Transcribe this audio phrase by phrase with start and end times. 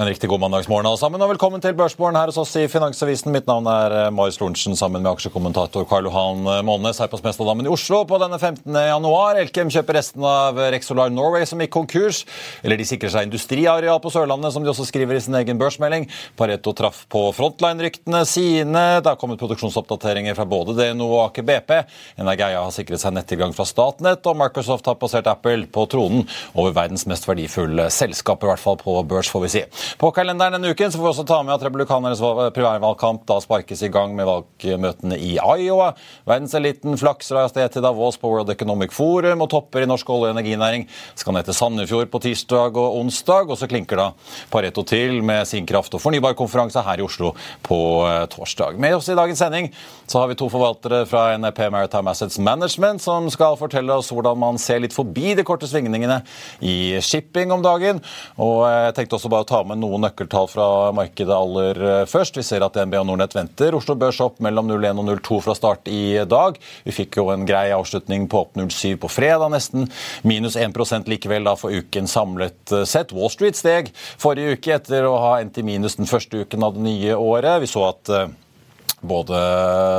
[0.00, 3.28] En riktig god mandagsmorgen alle sammen, og velkommen til Børsmorgen her hos oss i Finansavisen.
[3.34, 7.18] Mitt navn er eh, Marius Lorentzen sammen med aksjekommentator Karl Johan eh, Månes her på
[7.20, 8.72] Smestadammen i Oslo på denne 15.
[8.72, 9.36] januar.
[9.42, 12.22] Elkem kjøper resten av Rexolar Norway som gikk konkurs.
[12.64, 16.08] Eller de sikrer seg industriareal på Sørlandet, som de også skriver i sin egen børsmelding.
[16.40, 18.86] Pareto traff på frontline-ryktene sine.
[19.04, 21.76] Det har kommet produksjonsoppdateringer fra både DNO og Aker BP.
[22.24, 26.24] Energeia har sikret seg nettilgang fra Statnett, og Microsoft har passert Apple på tronen
[26.56, 29.66] over verdens mest verdifulle selskap, i hvert fall på børs, får vi si.
[30.00, 32.22] På kalenderen denne uken så får vi også ta med at republikanernes
[32.56, 35.92] primærvalgkamp da sparkes i gang med valgmøtene i Iowa.
[36.28, 40.30] Verdenseliten flakser av sted til Davos på World Economic Forum, og topper i norsk olje-
[40.30, 43.50] og energinæring skal ned til Sandefjord på tirsdag og onsdag.
[43.50, 44.08] Og så klinker da
[44.52, 47.32] Pareto til med sin kraft- og fornybarkonferanse her i Oslo
[47.66, 48.78] på eh, torsdag.
[48.80, 49.70] Med oss i dagens sending
[50.06, 54.38] så har vi to forvaltere fra NEP Maritime Assets Management som skal fortelle oss hvordan
[54.38, 56.20] man ser litt forbi de korte svingningene
[56.60, 58.02] i shipping om dagen.
[58.42, 62.38] Og jeg tenkte også bare å ta med noen nøkkeltall fra markedet aller eh, først.
[62.38, 63.76] Vi ser at DNB og Nordnett venter.
[63.78, 66.58] Oslo Børs opp mellom 01 og 02 fra start i dag.
[66.86, 69.88] Vi fikk jo en grei avslutning på opp 07 på fredag, nesten.
[70.28, 73.14] Minus 1% likevel da for uken samlet eh, sett.
[73.16, 76.76] Wall Street steg forrige uke etter å ha endt i minus den første uken av
[76.76, 77.62] det nye året.
[77.62, 78.30] Vi så at eh,
[79.02, 79.38] både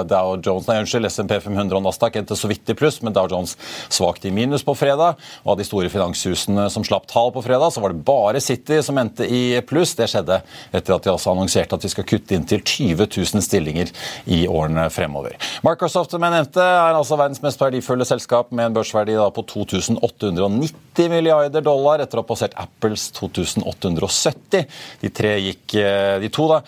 [0.10, 3.28] Dow Jones, nei, unnskyld, SMP 500 og Nasdaq endte så vidt i pluss, men Dow
[3.32, 3.56] Jones
[3.92, 5.20] svakt i minus på fredag.
[5.44, 8.80] Og av de store finanshusene som slapp tall på fredag, så var det bare City
[8.86, 9.96] som endte i pluss.
[10.00, 10.40] Det skjedde
[10.72, 13.92] etter at de altså annonserte at de skal kutte inn til 20 000 stillinger
[14.26, 15.38] i årene fremover.
[15.66, 21.12] Microsoft som jeg nevnte, er altså verdens mest verdifulle selskap med en børsverdi på 2890
[21.12, 24.66] milliarder dollar etter å ha passert Apples 2870.
[25.02, 25.12] De,
[25.44, 25.76] gikk,
[26.24, 26.62] de to da,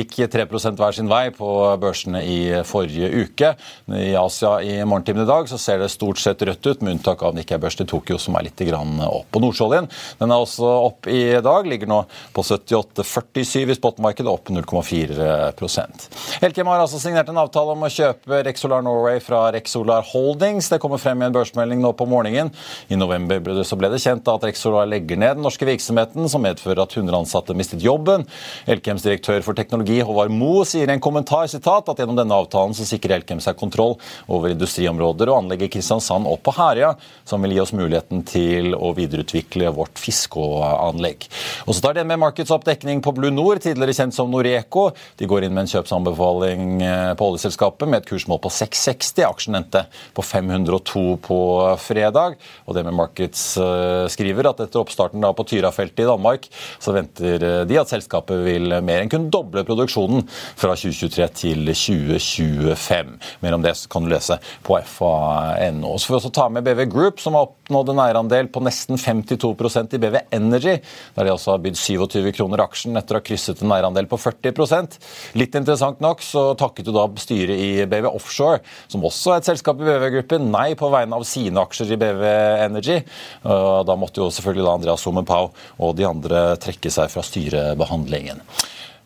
[0.00, 0.46] gikk 3
[0.78, 1.50] hver sin vei på
[1.82, 2.38] børsene i
[2.68, 3.52] forrige uke.
[3.92, 7.22] I Asia i morgentimene i dag så ser det stort sett rødt ut, med unntak
[7.26, 9.26] av Nikkei-børs til Tokyo, som er litt opp.
[9.32, 9.88] på Nordsjøoljen
[10.20, 12.02] den er også opp i dag, ligger nå
[12.34, 18.42] på 78,47 i spotmarkedet, opp 0,4% Elkem har altså signert en avtale om å kjøpe
[18.46, 20.68] Rexolar Norway fra Rexolar Holdings.
[20.72, 22.52] Det kommer frem i en børsmelding nå på morgenen.
[22.92, 26.96] I november ble det kjent at Rexolar legger ned den norske virksomheten, som medfører at
[26.96, 28.26] 100 ansatte mistet jobben.
[28.70, 32.76] Elkems direktør for teknologi, Håvard Moe, sier i en kommentar sitat, at gjennom denne avtalen
[32.76, 33.96] så sikrer Elkem seg kontroll
[34.26, 36.94] over industriområder og anlegget Kristiansand og på Herøya,
[37.28, 41.28] som vil gi oss muligheten til å videreutvikle vårt fiskeanlegg.
[41.66, 44.90] Og så tar med Markets opp på Blue Nord, tidligere kjent som Noreco.
[45.18, 49.24] De går inn med en kjøpsanbefaling eh, på oljeselskapet med et kursmål på 660.
[49.28, 49.84] Aksjen endte
[50.16, 51.38] på 502 på
[51.82, 52.38] fredag.
[52.66, 56.48] Og det med Markets eh, skriver at etter oppstarten da på Tyrafeltet i Danmark,
[56.82, 61.61] så venter eh, de at selskapet vil mer enn kunne doble produksjonen fra 2023 til
[61.70, 63.14] 2025.
[63.44, 65.94] Mer om det kan du lese på fa.no.
[65.94, 68.98] Så får vi også ta med BV Group, som har oppnådd en eierandel på nesten
[68.98, 70.78] 52% i BV Energy,
[71.14, 74.18] der de altså har bydd 27 kroner aksjen etter å ha krysset en eierandel på
[74.18, 74.98] 40%
[75.38, 79.48] Litt interessant nok så takket jo da styret i BV Offshore, som også er et
[79.50, 82.22] selskap i BV-gruppen, nei på vegne av sine aksjer i BV
[82.66, 83.00] Energy.
[83.42, 88.42] Da måtte jo selvfølgelig da Andreas Sommerpau og de andre trekke seg fra styrebehandlingen.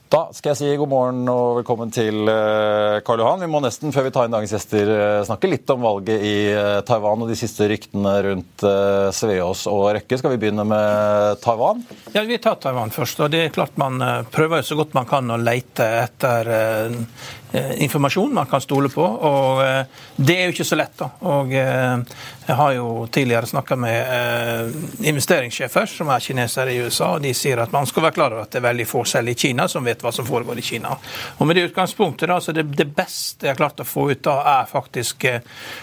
[0.07, 3.41] Da skal jeg si god morgen og velkommen til eh, Karl Johan.
[3.43, 6.35] Vi må nesten, før vi tar inn dagens gjester, eh, snakke litt om valget i
[6.53, 8.67] eh, Taiwan og de siste ryktene rundt
[9.17, 10.21] Sveås og Røkke.
[10.21, 11.83] Skal vi begynne med Taiwan?
[12.15, 13.25] Ja, Vi tar Taiwan først.
[13.27, 13.99] og det er klart Man
[14.31, 16.53] prøver så godt man kan å lete etter
[17.53, 19.03] informasjon man kan stole på.
[19.03, 19.85] og eh,
[20.17, 20.97] Det er jo ikke så lett.
[20.99, 21.11] da.
[21.21, 21.99] Og eh,
[22.47, 27.15] Jeg har jo tidligere snakka med investeringssjefer som er kinesere i USA.
[27.17, 29.29] og De sier at man skal være klar over at det er veldig få selv
[29.29, 30.95] i Kina som vet hva som foregår i Kina.
[31.39, 34.23] Og Med det utgangspunktet da, så det, det beste jeg har klart å få ut
[34.23, 35.27] da, er faktisk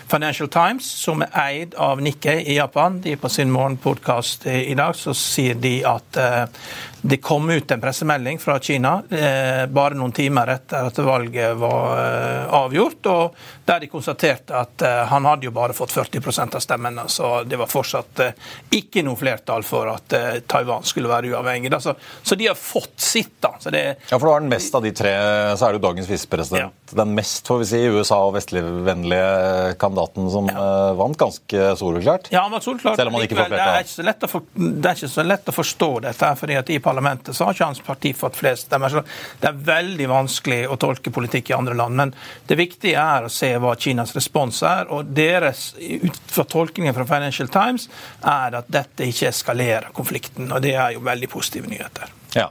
[0.07, 3.01] Financial Times, som er eid av Nikkei i Japan.
[3.03, 6.19] De På sin morgenpodkast i dag så sier de at
[7.05, 11.97] det kom ut en pressemelding fra Kina eh, bare noen timer etter at valget var
[11.99, 16.63] eh, avgjort, og der de konstaterte at eh, han hadde jo bare fått 40% av
[16.63, 17.05] stemmene.
[17.07, 18.33] Så det var fortsatt eh,
[18.75, 21.71] ikke noe flertall for at eh, Taiwan skulle være uavhengig.
[21.79, 23.53] Så, så, de har fått sitt, da.
[23.63, 25.13] Det, ja, for det var den mest av de tre,
[25.55, 26.65] så er det jo dagens visepresident.
[26.65, 26.97] Ja.
[27.03, 30.65] Den mest, får vi si, USA- og vestligvennlige kandidaten som ja.
[30.93, 32.27] Vant ganske soleklart.
[32.33, 32.99] Ja, han var soleklart.
[32.99, 33.87] Selv om han ikke får flertall.
[34.03, 37.35] Det er, for, det er ikke så lett å forstå dette, fordi at i parlamentet
[37.35, 38.93] så har ikke hans parti fått flest stemmer.
[38.93, 39.03] Så
[39.41, 41.97] det er veldig vanskelig å tolke politikk i andre land.
[41.97, 42.13] Men
[42.49, 44.89] det viktige er å se hva Kinas respons er.
[44.93, 47.89] Og deres, ut fra tolkningen fra Financial Times,
[48.21, 50.51] er at dette ikke eskalerer konflikten.
[50.51, 52.11] Og det er jo veldig positive nyheter.
[52.37, 52.49] Ja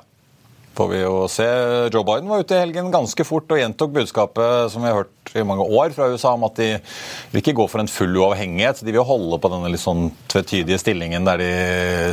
[0.75, 1.49] får vi jo se.
[1.93, 5.37] Joe Biden var ute i helgen ganske fort og gjentok budskapet som vi har hørt
[5.37, 6.69] i mange år fra USA om at de
[7.33, 8.83] vil ikke gå for en full uavhengighet.
[8.85, 11.51] De vil holde på denne litt sånn tvetydige stillingen der de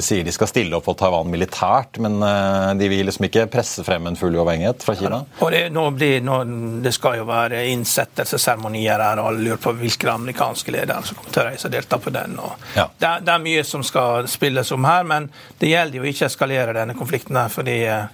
[0.06, 3.84] sier de skal stille opp for Taiwan militært, men eh, de vil liksom ikke presse
[3.88, 5.22] frem en full uavhengighet fra Kina.
[5.26, 6.40] Ja, og det, nå blir, nå,
[6.84, 11.36] det, skal jo være innsettelsesseremonier her, og alle lurer på hvilke amerikanske ledere som kommer
[11.36, 12.38] til å reise og delta på den.
[12.76, 12.88] Ja.
[12.96, 15.30] Det, det, er mye som skal spilles om her, men
[15.60, 18.08] det gjelder jo ikke å eskalere denne konflikten her, fordi eh,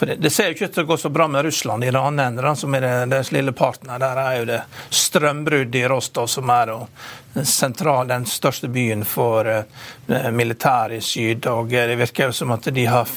[0.00, 1.90] for det, det, ser jo ikke ut til å gå så bra med Russland i
[1.90, 4.00] den andre enden, som er deres lille partner.
[4.00, 4.60] Der er jo det
[4.96, 6.72] strømbrudd i Rostov, som er
[7.44, 11.50] sentral, den største byen for uh, militæret i syd.
[11.52, 13.12] Og det virker jo som at de har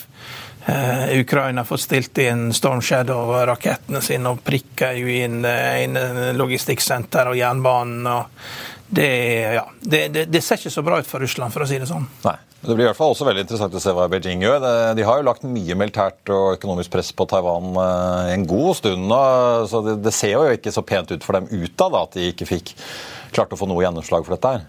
[1.20, 8.08] Ukraina fått stilt inn Storm Shadow-rakettene sine og prikker jo inn, uh, logistikksenter og jernbanen.
[8.08, 8.48] og
[8.94, 9.10] det,
[9.58, 11.90] ja, det, det, det, ser ikke så bra ut for Russland, for å si det
[11.90, 12.06] sånn.
[12.28, 12.36] Nei.
[12.64, 14.64] Det blir i hvert fall også veldig interessant å se hva Beijing gjør.
[14.96, 19.10] De har jo lagt mye militært og økonomisk press på Taiwan eh, en god stund
[19.10, 19.24] nå.
[19.68, 22.48] så Det, det ser jo ikke så pent ut for dem utad at de ikke
[22.48, 22.72] fikk
[23.36, 24.64] klart å få noe gjennomslag for dette her.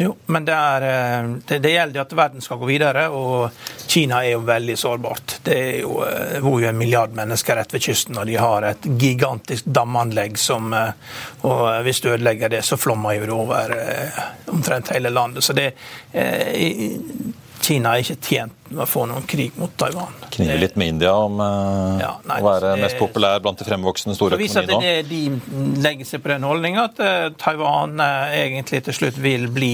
[0.00, 3.50] Jo, men det, er, eh, det, det, gjelder at verden skal gå videre, og
[3.84, 5.34] Kina er jo veldig sårbart.
[5.44, 8.88] Det jo, eh, bor jo en milliard mennesker rett ved kysten, og de har et
[8.96, 13.74] gigantisk damanlegg som Og hvis du ødelegger det, så flommer jo det over
[14.54, 15.44] omtrent hele landet.
[15.44, 15.72] Så det
[17.60, 20.14] Kina er ikke tjent med å få noen krig mot Taiwan.
[20.30, 23.66] Kniver litt med India om uh, ja, nei, å være det, mest populær blant de
[23.66, 24.80] fremvoksende store økonomiene nå?
[24.84, 29.48] Det, de legger seg på den holdninga at uh, Taiwan uh, egentlig til slutt vil
[29.50, 29.72] bli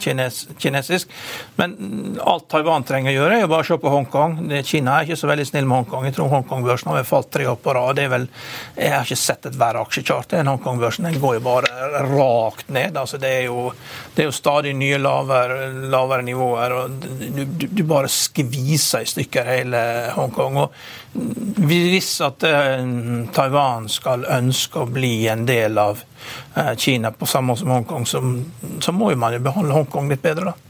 [0.00, 1.12] kines, kinesisk.
[1.60, 1.76] Men
[2.24, 4.38] alt Taiwan trenger å gjøre, er jo bare å se på Hongkong.
[4.66, 6.08] Kina er ikke så veldig snill med Hongkong.
[6.08, 8.00] Jeg tror Hongkong-børsen har falt tre år på rad.
[8.00, 11.08] Jeg har ikke sett et verre aksjechart enn Hongkong-børsen.
[11.10, 12.96] Den går jo bare rakt ned.
[12.96, 13.68] Altså, det, er jo,
[14.14, 16.76] det er jo stadig nye lavere, lavere nivåer.
[16.78, 19.82] og du, du, du bare skviser i stykker hele
[20.14, 20.58] Hongkong.
[20.62, 22.86] Og hvis at eh,
[23.34, 26.02] Taiwan skal ønske å bli en del av
[26.54, 28.22] eh, Kina på samme måte som Hongkong, så,
[28.80, 30.69] så må man jo behandle Hongkong litt bedre, da.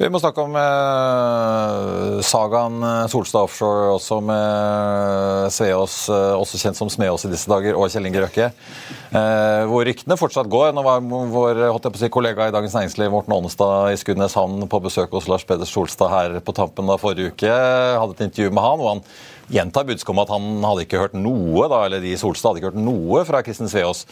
[0.00, 6.78] Vi må snakke om eh, sagaen eh, Solstad Offshore, også med Sveås, eh, også kjent
[6.78, 8.46] som Smeås i disse dager, og Kjell Inge Røkke.
[8.48, 10.72] Eh, hvor ryktene fortsatt går.
[10.72, 11.60] Nå var vår
[12.00, 16.14] si, kollega i Dagens Næringsliv, Morten Aanestad, i Skudeneshavn på besøk hos Lars Peder Solstad
[16.14, 17.52] her på tampen av forrige uke.
[17.52, 19.04] Hadde et intervju med han, og han
[19.52, 22.72] gjentar budskapet om at han hadde ikke hørt noe, da, eller de Solstad hadde ikke
[22.72, 24.06] hørt noe fra Kristin Sveås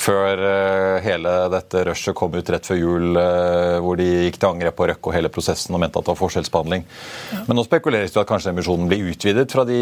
[0.00, 4.50] før uh, hele dette rushet kom ut rett før jul, uh, hvor de gikk til
[4.50, 6.84] angrep på Røkke og hele prosessen og mente at det var forskjellsbehandling.
[7.32, 7.40] Ja.
[7.48, 9.80] Men nå spekuleres det at kanskje emisjonen blir utvidet fra de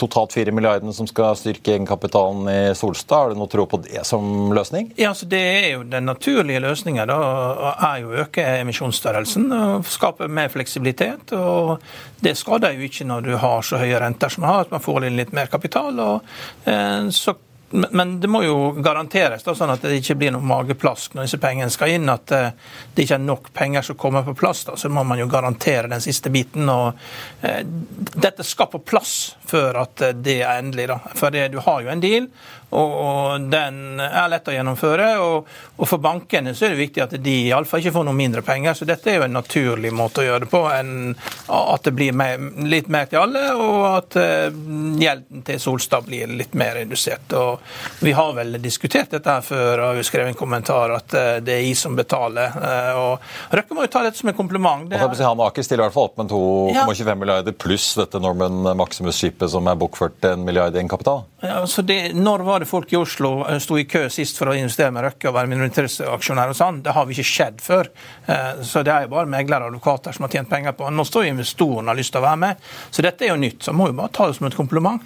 [0.00, 3.16] totalt fire milliardene som skal styrke egenkapitalen i Solstad.
[3.18, 4.92] Har du noe tro på det som løsning?
[5.00, 10.28] Ja, altså Det er jo Den naturlige løsninga er jo å øke emisjonsstørrelsen og skape
[10.28, 11.32] mer fleksibilitet.
[11.32, 11.78] og
[12.20, 14.84] Det skader jo ikke når du har så høye renter som du har, at man
[14.84, 15.98] får inn litt mer kapital.
[15.98, 17.34] og eh, så
[17.70, 21.40] men det må jo garanteres da, sånn at det ikke blir noe mageplask når disse
[21.42, 22.08] pengene skal inn.
[22.08, 22.54] At eh,
[22.94, 24.64] det ikke er nok penger som kommer på plass.
[24.64, 26.68] da, Så må man jo garantere den siste biten.
[26.72, 26.96] og
[27.44, 30.88] eh, Dette skal på plass før at eh, det er endelig.
[30.88, 32.30] da, For det, du har jo en deal,
[32.70, 35.08] og, den er lett å gjennomføre.
[35.24, 35.48] Og,
[35.78, 38.76] og for bankene så er det viktig at de iallfall ikke får noe mindre penger.
[38.76, 41.14] Så dette er jo en naturlig måte å gjøre det på enn
[41.48, 44.58] at det blir mer, litt mer til alle, og at uh,
[45.00, 47.32] gjelden til Solstad blir litt mer redusert.
[47.38, 51.30] Og vi har vel diskutert dette her før, og vi skrev en kommentar at uh,
[51.44, 52.52] det er I som betaler.
[52.52, 54.88] Uh, og Røkke må jo ta dette som en kompliment.
[54.90, 55.16] Det er...
[55.28, 57.16] Han Aker stiller i hvert fall opp med 2,25 ja.
[57.18, 61.24] milliarder pluss dette Norman Maximus-skipet som er bokført en milliard i egenkapital.
[61.40, 64.50] Ja, så det, når var det folk i Oslo eh, sto i kø sist for
[64.50, 66.82] å investere med Røkke og være minoritetsaksjonær og sånn.
[66.84, 67.90] Det har vi ikke skjedd før.
[68.26, 71.06] Eh, så det er jo bare meglere og advokater som har tjent penger på Nå
[71.06, 72.68] står jo investoren og har lyst til å være med.
[72.90, 73.62] Så dette er jo nytt.
[73.64, 75.02] Så må vi bare ta det som et kompliment.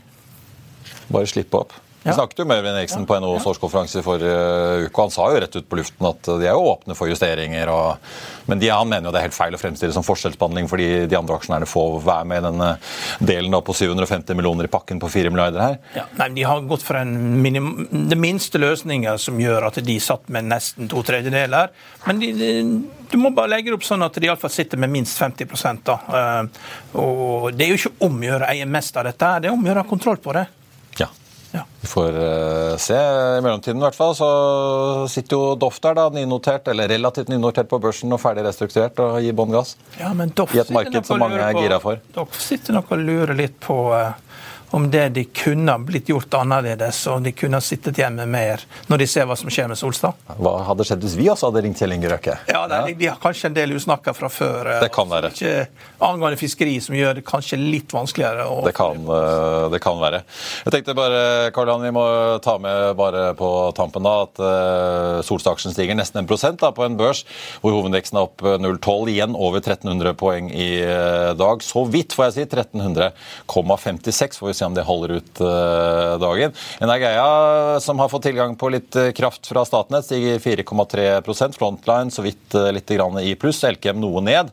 [1.12, 1.74] Bare slippe opp.
[2.02, 5.40] Vi snakket jo med Øyvind Eriksen på NHOs årskonferanse for forrige uke, han sa jo
[5.42, 7.70] rett ut på luften at de er jo åpne for justeringer.
[7.72, 8.14] Og,
[8.50, 11.18] men de, han mener jo det er helt feil å fremstille som forskjellsbehandling fordi de
[11.18, 12.70] andre aksjonærene får være med i denne
[13.32, 15.76] delen på 750 millioner i pakken på 4 milliarder her.
[15.96, 17.70] Ja, nei, De har gått for en minim,
[18.10, 21.70] det minste løsninga som gjør at de satt med nesten to tredjedeler.
[22.06, 22.50] Men de, de,
[23.12, 25.98] du må bare legge det opp sånn at de iallfall sitter med minst 50 da.
[26.08, 26.66] Uh,
[26.98, 29.54] og Det er jo ikke om å gjøre å eie mest av dette, det er
[29.54, 30.48] om å gjøre kontroll på det.
[31.82, 32.94] Vi får uh, se.
[33.38, 34.28] I mellomtiden i hvert fall så
[35.10, 39.16] sitter jo Doff der, da, nynotert, eller relativt nynotert på børsen og ferdig restrukturert og
[39.24, 39.74] gir bånn gass.
[39.98, 41.98] Ja, men Doff I et marked som mange er gira for.
[42.14, 44.14] Doff sitter nok og lurer litt på uh,
[44.72, 49.08] om det de kunne blitt gjort annerledes, og de kunne sittet hjemme mer når de
[49.10, 50.16] ser hva som skjer med Solstad.
[50.38, 52.38] Hva hadde skjedd hvis vi også hadde ringt Kjell Inge Røkke?
[52.48, 52.96] Ja, det, ja.
[53.02, 54.70] De har kanskje en del usnakka fra før.
[54.80, 55.32] Det kan være.
[55.36, 55.66] Ikke
[56.02, 58.46] angående fiskeri, som gjør det kanskje litt vanskeligere.
[58.48, 58.62] Å...
[58.64, 60.22] Det, kan, eh, det kan være.
[60.64, 61.20] Jeg tenkte bare,
[61.54, 62.06] Karl Johan, vi må
[62.44, 66.86] ta med bare på tampen da, at uh, Solstad-aksjen stiger nesten en prosent da, på
[66.86, 67.22] en børs
[67.60, 70.70] hvor hovedveksten er opp 0,12, igjen over 1300 poeng i
[71.36, 71.62] dag.
[71.64, 72.48] Så vidt, får jeg si.
[72.52, 74.40] 1300,56.
[74.40, 76.52] får vi se se om det holder ut uh, dagen.
[76.80, 82.22] Energeia, som har fått tilgang på litt uh, kraft fra Statnett, stiger 4,3 Frontline så
[82.22, 83.62] vidt uh, litt i pluss.
[83.64, 84.52] Elkem noe ned.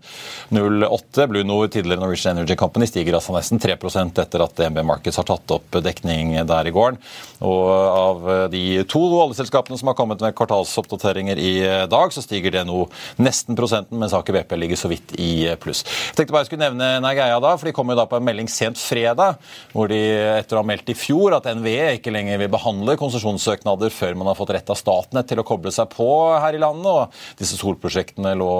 [0.49, 1.27] 0,8.
[1.29, 5.27] Blue Nord, tidligere Norwegian Energy Company, stiger altså nesten 3% etter at DNB Markets har
[5.29, 6.99] tatt opp dekning der i gården.
[7.45, 11.53] Og av de to oljeselskapene som har kommet med kvartalsoppdateringer i
[11.91, 12.85] dag, så stiger det nå
[13.21, 15.85] nesten prosenten, mens Aker BP ligger så vidt i pluss.
[15.85, 18.25] Jeg tenkte bare jeg skulle nevne Nageia da, for de kom jo da på en
[18.25, 19.37] melding sent fredag
[19.73, 19.98] hvor de
[20.39, 24.31] etter å ha meldt i fjor at NVE ikke lenger vil behandle konsesjonssøknader før man
[24.31, 26.89] har fått rett av Statnett til å koble seg på her i landet.
[26.89, 28.51] og Disse solprosjektene lå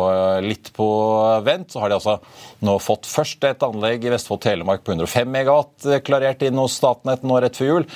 [0.46, 0.90] litt på
[1.46, 1.72] vent.
[1.72, 2.18] Så har de altså
[2.66, 7.24] nå fått først et anlegg i Vestfold Telemark på 105 megawatt klarert inn hos Statnett
[7.28, 7.88] nå rett før jul.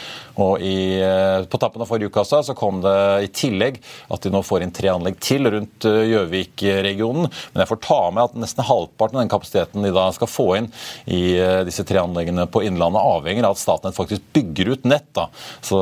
[0.41, 3.79] Og i, eh, på tappen av forrige uke så kom det i tillegg
[4.13, 7.29] at de nå får inn tre anlegg til rundt eh, Gjøvik-regionen.
[7.53, 10.47] Men jeg får ta med at nesten halvparten av den kapasiteten de da skal få
[10.59, 10.69] inn
[11.05, 15.09] i eh, disse tre anleggene på Innlandet, avhenger av at Statnett faktisk bygger ut nett.
[15.17, 15.27] da.
[15.61, 15.79] Så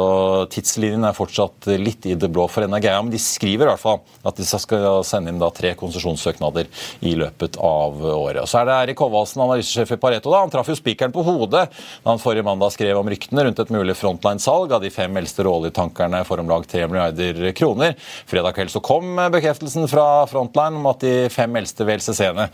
[0.51, 3.99] tidslinjen er fortsatt litt i det blå for NRGA, men de skriver i hvert fall
[4.23, 6.69] at de skal sende inn da tre konsesjonssøknader
[7.07, 8.41] i løpet av året.
[8.43, 10.31] Og så er det Erik Håvaldsen, analysesjef i Pareto.
[10.31, 13.59] da, Han traff jo spikeren på hodet da han forrige mandag skrev om ryktene rundt
[13.59, 17.95] et mulig frontline-salg av de fem eldste råoljetankerne for om lag 3 milliarder kroner.
[18.29, 22.49] Fredag kveld så kom bekreftelsen fra Frontline om at de fem eldste WLCC-ene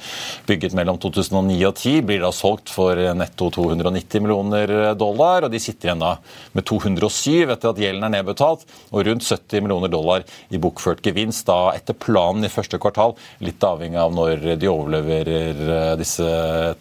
[0.47, 5.61] bygget mellom 2009 og 2010, blir da solgt for netto 290 millioner dollar, og de
[5.61, 6.15] sitter igjen da
[6.57, 11.47] med 207 etter at gjelden er nedbetalt, og rundt 70 millioner dollar i bokført gevinst
[11.49, 16.27] da etter planen i første kvartal, litt avhengig av når de overleverer eh, disse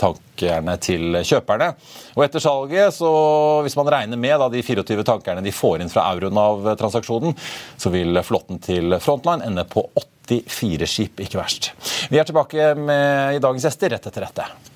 [0.00, 1.72] tankerne til kjøperne.
[2.16, 3.10] Og etter salget, så
[3.66, 7.36] hvis man regner med da de 24 tankerne de får inn fra euroen av transaksjonen,
[7.76, 9.88] så vil flåtten til Frontline ende på
[10.26, 11.72] 84 skip, ikke verst.
[12.10, 14.75] Vi er tilbake med i dagens gjester rett etter dette.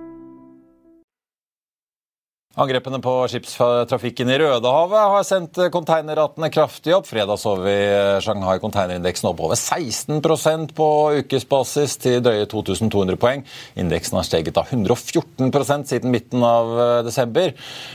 [2.59, 7.05] Angrepene på skipstrafikken i Rødehavet har sendt konteinerratene kraftig opp.
[7.07, 7.75] Fredag så vi
[8.19, 10.87] Shanghai konteinerindeksen opp over 16% på
[11.21, 13.45] ukesbasis til drøye 2200 poeng.
[13.79, 17.53] Indeksen har steget av 114% siden midten av eh, desember.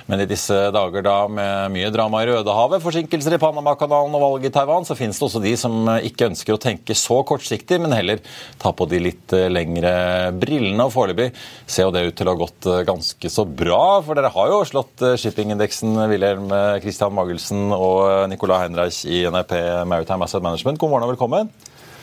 [0.09, 4.55] Men i disse dager da med mye drama i Rødehavet, forsinkelser i Panamakanalen og valget
[4.55, 7.93] i Taiwan, så finnes det også de som ikke ønsker å tenke så kortsiktig, men
[7.93, 8.25] heller
[8.57, 10.89] ta på de litt eh, lengre brillene.
[10.89, 11.29] Og foreløpig
[11.69, 14.46] ser jo det ut til å ha gått eh, ganske så bra, for dere har
[14.53, 19.55] jo slått eh, shippingindeksen, Wilhelm eh, Christian Magelsen og eh, Nicolai Heinreich i NRP
[19.89, 20.81] Maritime Asset Management.
[20.83, 21.51] God morgen og velkommen.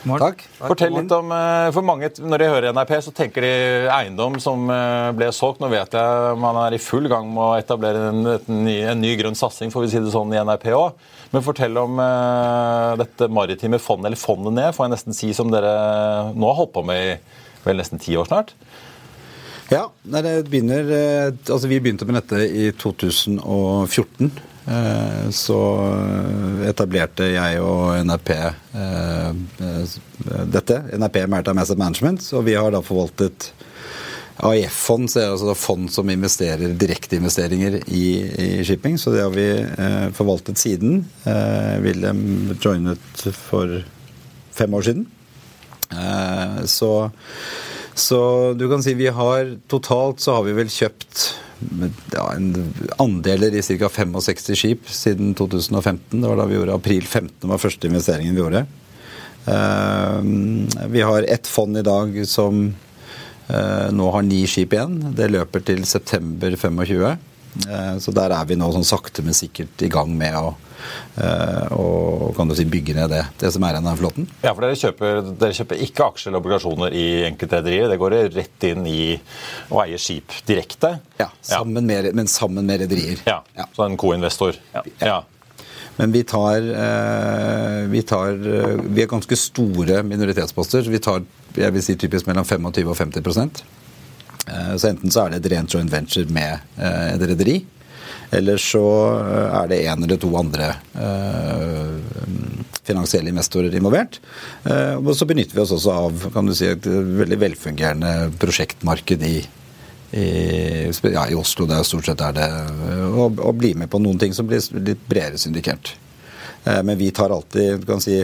[0.04, 0.42] Takk.
[0.58, 1.30] Fortell litt om,
[1.72, 3.52] for mange, Når de hører NRP, så tenker de
[3.88, 4.66] eiendom som
[5.16, 5.62] ble solgt.
[5.64, 8.20] Nå vet jeg man er i full gang med å etablere en,
[8.66, 11.00] ny, en ny grønn satsing får vi si det sånn i NRP òg.
[11.32, 15.48] Men fortell om uh, dette maritime fondet, eller fondet ned, får jeg nesten si, som
[15.50, 15.72] dere
[16.36, 17.16] nå har holdt på med i
[17.64, 18.52] vel nesten ti år snart.
[19.74, 19.88] Ja,
[20.46, 24.30] begynner, eh, altså vi begynte med dette i 2014.
[24.70, 25.58] Eh, så
[26.68, 29.32] etablerte jeg og NRP eh,
[30.54, 32.22] dette, NRP Maritime Asset Management.
[32.38, 33.50] Og vi har da forvaltet
[34.44, 38.06] AIF-fond, så er det altså fond som investerer direkteinvesteringer i,
[38.46, 38.98] i shipping.
[39.00, 39.48] Så det har vi
[40.14, 41.04] forvaltet siden.
[41.82, 43.78] Wilhelm joinet for
[44.54, 45.06] fem år siden.
[46.66, 46.90] Så
[47.94, 48.20] så
[48.58, 51.24] du kan si vi har totalt så har vi vel kjøpt
[52.12, 52.24] ja,
[52.98, 53.88] andeler i ca.
[53.88, 56.20] 65 skip siden 2015.
[56.20, 58.64] Det var da vi gjorde april 15 var første investeringen vi gjorde.
[59.44, 60.20] Uh,
[60.90, 62.66] vi har ett fond i dag som
[63.50, 64.98] uh, nå har ni skip igjen.
[65.16, 67.14] Det løper til september 25.
[67.64, 70.54] Uh, så der er vi nå sånn sakte, men sikkert i gang med å
[71.14, 74.26] Eh, og kan du si bygge ned det, det som er igjen av flåten.
[74.42, 77.92] Ja, for dere kjøper, dere kjøper ikke aksjer eller obligasjoner i enkeltrederier.
[77.92, 79.04] Det går rett inn i
[79.70, 80.96] å eie skip direkte?
[81.20, 83.22] Ja, sammen med, men sammen med rederier.
[83.28, 83.68] Ja, ja.
[83.76, 84.58] Så en co-investor.
[84.74, 84.84] Ja.
[85.00, 85.20] ja.
[85.94, 90.82] Men vi tar, eh, vi tar eh, Vi er ganske store minoritetsposter.
[90.82, 91.22] så Vi tar
[91.54, 93.62] jeg vil si typisk mellom 25 og 50
[94.44, 97.54] Så enten så er det et rent joint venture med et rederi,
[98.34, 98.84] eller så
[99.18, 101.90] eh, er det en eller to andre eh,
[102.84, 104.20] finansielle investorer involvert.
[104.64, 109.26] Eh, og så benytter vi oss også av kan du si, et veldig velfungerende prosjektmarked
[109.28, 109.36] i,
[110.18, 110.26] i,
[111.14, 111.68] ja, i Oslo.
[111.70, 112.48] Det er stort sett er det
[113.12, 115.94] å, å bli med på noen ting som blir litt bredere syndikert.
[116.64, 118.22] Men vi tar alltid du kan si,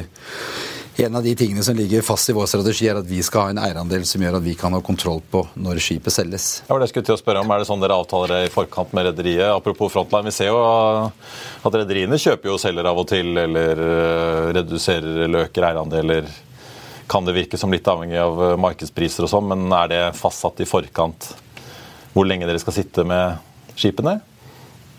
[0.96, 3.52] en av de tingene som ligger fast i vår strategi, er at vi skal ha
[3.52, 6.48] en eierandel som gjør at vi kan ha kontroll på når skipet selges.
[6.68, 8.92] Ja, det skulle til å spørre om, Er det sånn dere avtaler det i forkant
[8.96, 9.48] med rederiet?
[9.54, 14.48] Apropos Frontline, vi ser jo at rederiene kjøper jo selger av og til, eller eh,
[14.60, 16.32] reduserer eller øker eierandeler.
[17.10, 20.60] Kan det virke som litt avhengig av eh, markedspriser og sånn, men er det fastsatt
[20.60, 21.32] i forkant
[22.12, 23.38] hvor lenge dere skal sitte med
[23.78, 24.18] skipene?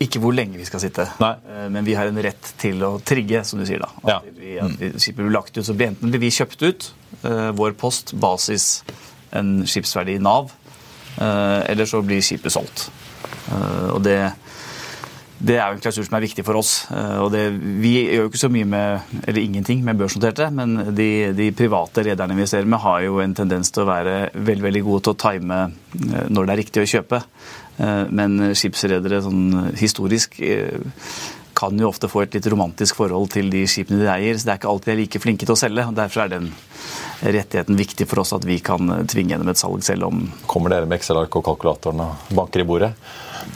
[0.02, 1.34] Ikke hvor lenge vi skal sitte, Nei.
[1.46, 3.82] Eh, men vi har en rett til å trigge, som du sier.
[3.82, 3.90] da.
[4.08, 4.18] Ja.
[4.18, 6.88] At vi, at vi, skipet blir lagt ut, så blir enten blir vi kjøpt ut,
[7.22, 8.82] uh, vår post, basis
[9.36, 10.50] en skipsverdi Nav,
[11.20, 12.88] uh, eller så blir skipet solgt.
[13.52, 14.16] Uh, og det,
[15.38, 16.72] det er jo en klausul som er viktig for oss.
[16.90, 17.44] og det,
[17.82, 22.06] Vi gjør jo ikke så mye med, eller ingenting med børsnoterte, men de, de private
[22.06, 25.16] rederne vi investerer med, har jo en tendens til å være veldig, veldig gode til
[25.16, 25.64] å time
[26.30, 27.22] når det er riktig å kjøpe.
[27.78, 30.80] Eh, men skipsredere sånn historisk eh,
[31.56, 34.38] kan jo ofte få et litt romantisk forhold til de skipene de eier.
[34.38, 35.84] så Det er ikke alltid de er like flinke til å selge.
[35.86, 36.50] og Derfor er den
[37.22, 40.88] rettigheten viktig for oss at vi kan tvinge gjennom et salg selv om Kommer dere
[40.88, 42.90] med Excel-ark og kalkulatoren og banker i bordet?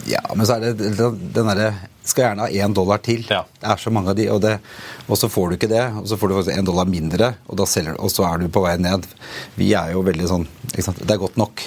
[0.06, 1.72] Ja, men så er det den derre
[2.06, 3.24] Skal gjerne ha én dollar til.
[3.26, 3.40] Ja.
[3.58, 4.60] Det er så mange av de, og, det,
[5.08, 5.82] og så får du ikke det.
[5.98, 8.46] Og så får du faktisk én dollar mindre, og, da selger, og så er du
[8.52, 9.08] på vei ned.
[9.58, 11.64] Vi er jo veldig sånn Det er godt nok.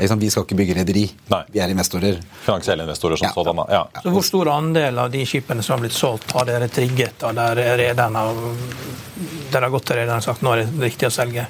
[0.00, 1.04] Vi skal ikke bygge rederi.
[1.52, 2.20] Vi er investorer.
[2.44, 3.32] Finansielle investorer som ja.
[3.34, 3.62] sådan.
[3.68, 3.82] Ja.
[4.02, 7.22] Så Hvor stor andel av de skipene som har blitt solgt, har dere trigget?
[7.28, 8.24] Og der rederne
[9.50, 11.46] der har gått til rederne og sagt nå er det riktig å selge?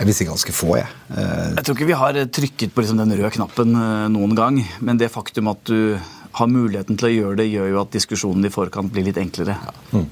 [0.00, 0.88] Jeg vil si ganske få, jeg.
[1.12, 4.62] Eh, jeg tror ikke vi har trykket på liksom den røde knappen eh, noen gang.
[4.80, 5.98] Men det faktum at du
[6.38, 9.58] har muligheten til å gjøre det, gjør jo at diskusjonen i forkant blir litt enklere.
[9.60, 9.74] Ja.
[9.92, 10.08] Mm.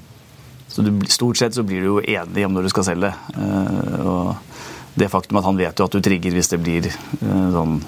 [0.69, 3.09] Så du, Stort sett så blir du jo enig om når du skal selge.
[3.33, 4.35] Eh, og
[4.97, 7.79] det faktum at han vet jo at du trigger hvis det blir eh, sånn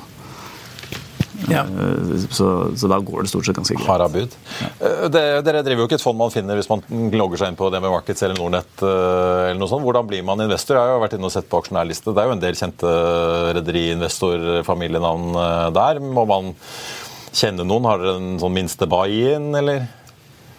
[1.49, 1.63] ja.
[1.65, 3.87] Eh, så, så, da går det stort sett ganske greit.
[3.89, 4.35] Harabud.
[4.61, 4.67] Ja.
[4.87, 6.83] Eh, dere driver jo ikke et fond man finner hvis man
[7.17, 8.73] logger seg inn på DNB Markets eller Nordnett.
[8.83, 9.85] eller noe sånt.
[9.85, 10.77] Hvordan blir man investor?
[10.77, 12.13] Jeg har jo vært inne og sett på aksjonærliste.
[12.13, 12.91] Det er jo en del kjente
[13.57, 15.25] rederi-investor-familienavn
[15.73, 16.03] der.
[16.05, 16.53] Må man
[17.33, 17.89] kjenne noen?
[17.89, 19.89] Har dere en sånn minste buy-in, eller?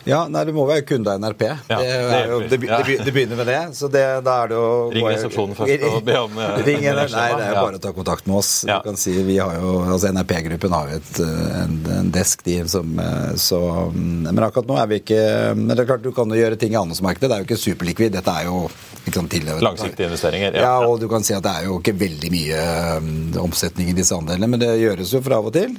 [0.04, 1.44] Ja, nei, Du må være kunde av NRP.
[1.70, 1.90] Ja, det,
[2.28, 2.78] jo, det, ja.
[2.82, 3.60] det, det begynner med det.
[3.78, 6.82] så det, da er det å Ring resepsjonen først og be om, eh, Ring.
[6.82, 8.52] Nei, det er jo bare å ta kontakt med oss.
[8.66, 8.80] Ja.
[8.82, 12.42] Du kan si, vi har jo, altså NRP-gruppen har jo et, eh, en, en desk,
[12.46, 13.60] de, som eh, så
[13.94, 15.20] mm, Men akkurat nå er vi ikke
[15.56, 17.28] Men det er klart du kan jo gjøre ting i annonsmarkedet.
[17.28, 18.16] Det er jo ikke superlikvid.
[18.16, 18.64] Dette er jo
[19.06, 19.30] liksom,
[19.62, 20.58] Langsiktige investeringer.
[20.58, 22.66] Ja, og du kan si at det er jo ikke veldig mye
[22.98, 23.08] um,
[23.46, 25.74] omsetning i disse andelene, men det gjøres jo fra av og til.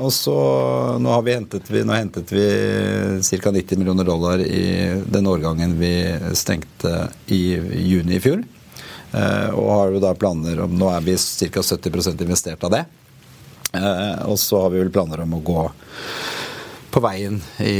[0.00, 0.36] Og så
[1.00, 2.46] nå har vi hentet vi, nå hentet vi
[3.26, 3.52] ca.
[3.56, 5.90] 90 millioner dollar i den årgangen vi
[6.38, 7.42] stengte i
[7.90, 8.44] juni i fjor.
[9.12, 11.62] Eh, og har jo da planer om Nå er vi ca.
[11.62, 12.84] 70% investert av det.
[13.72, 15.62] Eh, og så har vi vel planer om å gå
[16.96, 17.74] på veien i,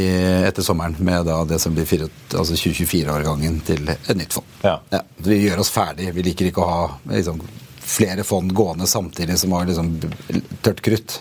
[0.45, 4.59] etter sommeren med da det som blir altså 2024-årgangen til et nytt fond.
[4.61, 4.81] Ja.
[5.25, 6.11] vi gjør oss ferdig.
[6.13, 6.83] Vi liker ikke å ha
[7.15, 7.41] liksom,
[7.81, 9.95] flere fond gående samtidig som har liksom,
[10.61, 11.21] tørt krutt.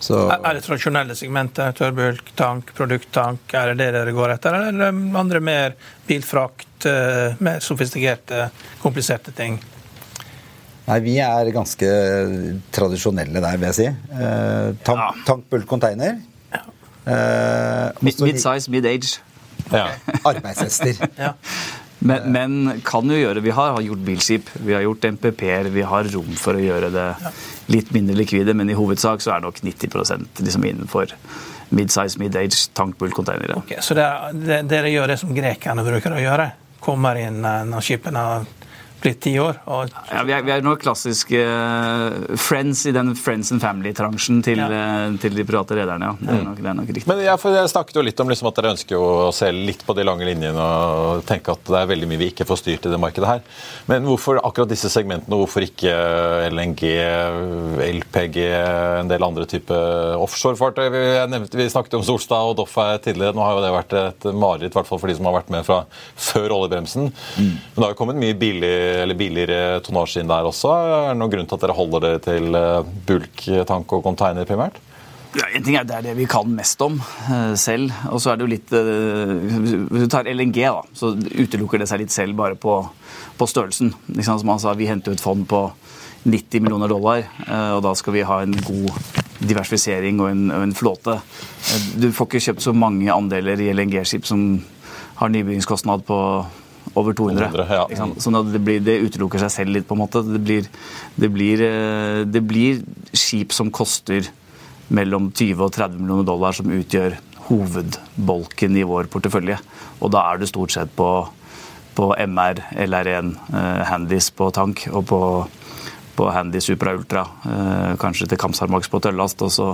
[0.00, 1.72] Så, Er det tradisjonelle segmenter?
[1.72, 3.40] Tørrbulk, tank, produkttank?
[3.56, 4.54] Er det det dere går etter?
[4.58, 5.74] Eller er det andre mer
[6.06, 8.50] bilfrakt, eh, mer sofistikerte,
[8.82, 9.58] kompliserte ting?
[10.86, 11.86] nei, vi er ganske
[12.70, 13.86] tradisjonelle der, vil jeg si.
[13.86, 15.08] Eh, tank, Ja.
[15.26, 16.20] tank, bulk, container.
[17.06, 19.18] Eh, mid, mid size, mid-age.
[19.72, 19.88] Ja.
[20.24, 20.94] arbeidshester.
[21.18, 21.32] Ja.
[22.06, 26.08] Men, men kan jo gjøre Vi har gjort bilskip, vi har gjort MPP-er, vi har
[26.14, 27.06] rom for å gjøre det
[27.72, 29.90] litt mindre likvide, men i hovedsak så er nok 90
[30.46, 31.14] liksom innenfor
[31.74, 33.58] mid-size, mid-age, tankbull, containere.
[33.58, 36.50] Okay, så dere, det, dere gjør det som grekerne bruker å gjøre?
[36.82, 38.22] Kommer inn eh, når skipene
[39.06, 39.60] blitt ti år?
[39.70, 44.42] Og, Ja, vi, er, vi er nå klassiske eh, friends i den friends and family-transjen
[44.44, 44.68] til, Ja.
[45.06, 46.12] eh, til de private rederne.
[46.12, 46.16] Ja.
[46.20, 47.06] Det, er nok, det er nok riktig.
[47.10, 49.84] Men jeg, for jeg snakket jo litt om liksom at dere ønsker å se litt
[49.86, 52.86] på de lange linjene og tenke at det er veldig mye vi ikke får styrt
[52.88, 53.42] i det markedet her.
[53.90, 55.38] Men hvorfor akkurat disse segmentene?
[55.40, 55.92] Hvorfor ikke
[56.52, 56.82] LNG,
[58.00, 58.38] LPG,
[59.02, 59.76] en del andre type
[60.22, 60.86] offshorefartøy?
[60.92, 63.34] Vi, nevnte, vi snakket om Solstad og Doff her tidligere.
[63.36, 65.52] Nå har jo det vært et mareritt, i hvert fall for de som har vært
[65.54, 65.80] med fra
[66.28, 67.10] før oljebremsen.
[67.38, 70.72] Men det har jo kommet mye billig, eller billigere tonnasje inn der også.
[70.72, 74.48] Er det noen grunn til at dere holder dere til eh, bulk, tank og container
[74.48, 74.80] primært?
[75.36, 76.94] Ja, en ting er Det er det vi kan mest om
[77.28, 77.92] eh, selv.
[78.08, 79.34] Og så er det jo litt eh,
[79.90, 82.78] Hvis du tar LNG, da, så utelukker det seg litt selv bare på,
[83.36, 83.92] på størrelsen.
[84.22, 84.40] Sant?
[84.40, 85.66] Som han sa, Vi henter ut fond på
[86.26, 88.88] 90 millioner dollar, eh, og da skal vi ha en god
[89.46, 91.18] diversifisering og en, og en flåte.
[91.20, 94.46] Eh, Du får ikke kjøpt så mange andeler i LNG-skip som
[95.20, 96.18] har nybyggingskostnad på
[96.96, 97.50] over 200.
[97.52, 98.08] 200, ja.
[98.22, 100.24] Sånn at det, blir, det utelukker seg selv litt, på en måte.
[100.24, 100.68] Det blir,
[101.20, 102.82] det blir, eh, det blir
[103.12, 104.30] skip som koster
[104.88, 109.58] mellom 20 og 30 millioner dollar som utgjør hovedbolken i vår portefølje.
[110.00, 111.10] Og da er du stort sett på,
[111.96, 115.20] på MR, LR1, eh, Handys på tank og på,
[116.16, 117.26] på Handy Supra Ultra.
[117.44, 119.68] Eh, kanskje til Kamsarmax på tøllast, og så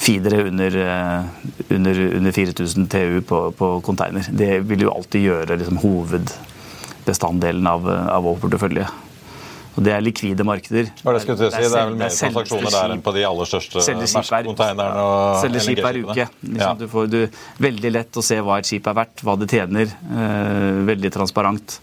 [0.00, 4.26] feedere under, eh, under, under 4000 TU på, på container.
[4.30, 5.82] Det vil jo alltid gjøre liksom,
[7.04, 8.86] hovedbestanddelen av, av vår portefølje.
[9.74, 10.86] Og det er likvide markeder.
[11.02, 11.62] Hva er det skulle til å si?
[11.64, 15.62] Det er vel mer transaksjoner der enn på de aller største er- Maersk-containerne og Selge
[15.64, 16.26] skip hver uke.
[16.42, 16.74] Liksom, Ja.
[16.74, 19.90] Du får du, veldig lett å se hva et skip er verdt, hva det tjener.
[19.90, 21.80] Eh, veldig transparent.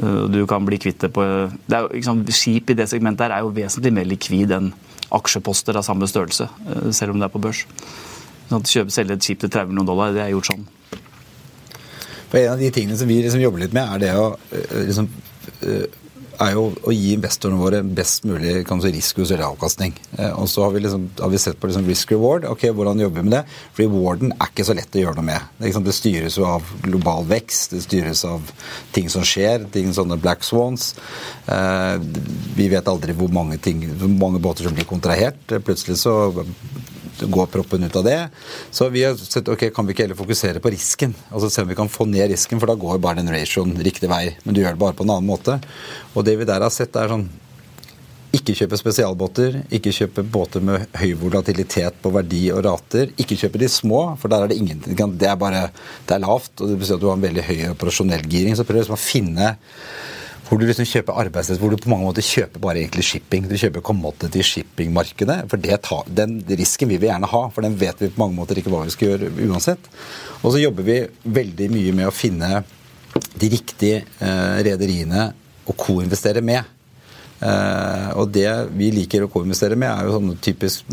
[0.00, 3.26] Eh, du kan bli kvitt det på det er jo, ikke Skip i det segmentet
[3.26, 4.72] her er jo vesentlig mer likvid enn
[5.10, 7.64] aksjeposter av samme størrelse, eh, selv om det er på børs.
[8.48, 10.66] Sånn kjøpe, selge et skip til 30 millioner dollar, det er gjort sånn.
[12.34, 14.80] For En av de tingene som vi liksom jobber litt med, er det å eh,
[14.88, 15.06] liksom,
[15.62, 15.84] eh,
[16.42, 19.94] er jo å gi investorene våre best mulig si, risiko eller avkastning.
[20.18, 22.48] Eh, og så har vi, liksom, har vi sett på liksom risk reward.
[22.50, 23.44] ok, Hvordan jobber vi med det?
[23.76, 25.52] For rewarden er ikke så lett å gjøre noe med.
[25.60, 28.50] Det, sant, det styres jo av global vekst, det styres av
[28.96, 30.92] ting som skjer, ting sånne black swans.
[31.46, 31.94] Eh,
[32.58, 35.58] vi vet aldri hvor mange, ting, hvor mange båter som blir kontrahert.
[35.62, 36.32] Plutselig så
[37.22, 38.18] går proppen ut av det.
[38.74, 41.14] Så vi har sett ok, kan vi ikke heller fokusere på risken?
[41.30, 44.10] Altså Se om vi kan få ned risken, for da går bare den ratioen riktig
[44.10, 44.26] vei.
[44.44, 45.60] Men du gjør det bare på en annen måte.
[46.14, 47.28] Og det vi der har sett, er sånn
[48.34, 53.12] ikke kjøpe spesialbåter, ikke kjøpe båter med høy volatilitet på verdi og rater.
[53.20, 54.96] Ikke kjøpe de små, for der er det ingenting.
[54.98, 55.68] Det er bare
[56.08, 58.56] det er lavt, og det betyr at du har en veldig høy operasjonell giring.
[58.58, 59.52] Så prøv liksom å finne
[60.44, 63.46] hvor du liksom kjøper arbeidsløs, hvor du på mange måter kjøper bare egentlig shipping.
[63.48, 65.38] Du kjøper commodity shipping-markedet.
[65.48, 68.60] For tar, den risken vil vi gjerne ha, for den vet vi på mange måter
[68.60, 69.88] ikke hva vi skal gjøre uansett.
[70.42, 70.98] Og så jobber vi
[71.40, 72.60] veldig mye med å finne
[73.40, 75.30] de riktige eh, rederiene
[75.64, 76.74] å co-investere med.
[77.40, 80.92] Eh, og det vi liker å co-investere med, er jo sånne typisk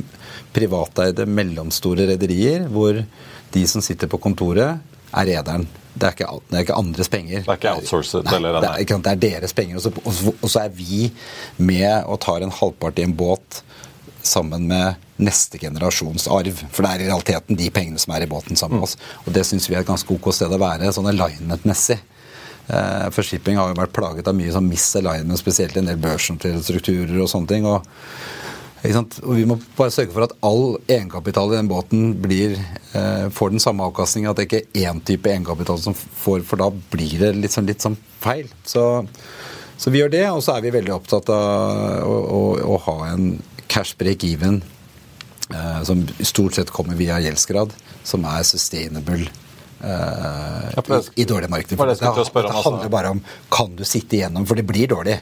[0.55, 3.03] privateide, mellomstore rederier, hvor
[3.51, 4.79] de som sitter på kontoret,
[5.13, 5.67] er rederen.
[5.93, 7.41] Det er, ikke, det er ikke andres penger.
[7.43, 9.76] Det er ikke outsourcet, Nei, eller- det er, ikke det er deres penger.
[9.76, 11.12] Og så, og så- er vi
[11.58, 13.62] med og tar en halvpart i en båt
[14.24, 16.63] sammen med neste generasjons arv.
[16.71, 18.95] For det er i realiteten de pengene som er i båten sammen med oss.
[19.26, 22.00] Og det syns vi er et ganske ok sted å være, sånn alignment-messig.
[22.69, 25.97] Eh, For shipping har jo vært plaget av mye sånn misalignment, spesielt i en del
[25.97, 27.65] børsnoterede strukturer og sånne ting.
[27.65, 27.86] og?
[28.82, 32.58] Og Vi må bare sørge for at all egenkapital i den båten blir,
[32.94, 34.32] eh, får den samme avkastningen.
[34.32, 37.67] At det ikke er én type egenkapital som får, for da blir det litt sånn,
[37.67, 38.50] litt sånn feil.
[38.65, 39.06] Så,
[39.78, 42.41] så vi gjør det, og så er vi veldig opptatt av å, å,
[42.74, 44.63] å ha en cash break-even
[45.54, 49.30] eh, som stort sett kommer via gjeldsgrad, som er sustainable.
[49.84, 51.78] Eh, Ja, i, I dårlige markeder.
[51.91, 52.63] det det altså.
[52.70, 55.20] handler bare om kan du sitte igjennom, for det blir dårlig.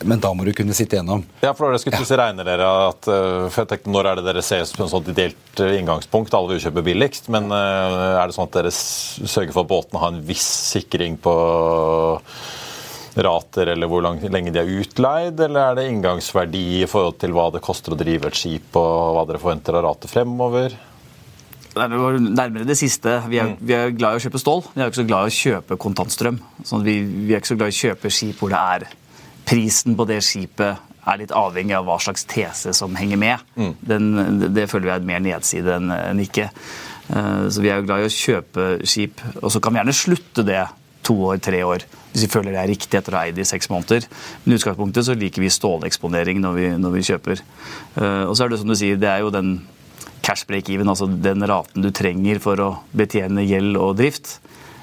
[0.00, 1.26] Men da må du kunne sitte igjennom.
[1.44, 4.44] Ja, for det skulle si, regner dere at, eh, for tenkte, Når er det dere
[4.44, 6.32] ses på en sånn ideelt eh, inngangspunkt?
[6.34, 10.14] Alle vil kjøpe billigst, men er det sånn at dere sørger for at båtene har
[10.14, 11.34] en viss sikring på
[13.22, 15.40] rater, eller hvor lang, lenge de er utleid?
[15.40, 19.16] Eller er det inngangsverdi i forhold til hva det koster å drive et skip, og
[19.16, 20.76] hva dere forventer av rate fremover?
[21.78, 21.88] Det
[22.34, 23.16] nærmere det siste.
[23.30, 24.62] Vi er, vi er glad i å kjøpe stål.
[24.74, 26.40] Vi er ikke så glad i å kjøpe kontantstrøm.
[26.66, 28.88] Sånn vi, vi er ikke så glad i å kjøpe skip hvor det er
[29.48, 33.46] prisen på det skipet er litt avhengig av hva slags tese som henger med.
[33.88, 34.10] Den,
[34.52, 36.50] det føler vi er mer nedside enn en ikke.
[37.08, 39.94] Eh, Så vi er jo glad i å kjøpe skip, og så kan vi gjerne
[39.96, 40.66] slutte det
[41.08, 43.46] to år, tre år, hvis vi føler det er riktig etter å ha eid det
[43.46, 44.04] i seks måneder.
[44.44, 47.40] Men i utgangspunktet så liker vi ståleksponering når vi, når vi kjøper.
[47.96, 49.54] Eh, Og så er det som du sier, det er jo den
[50.22, 54.38] cash break-even, altså den raten du trenger for å betjene gjeld og drift,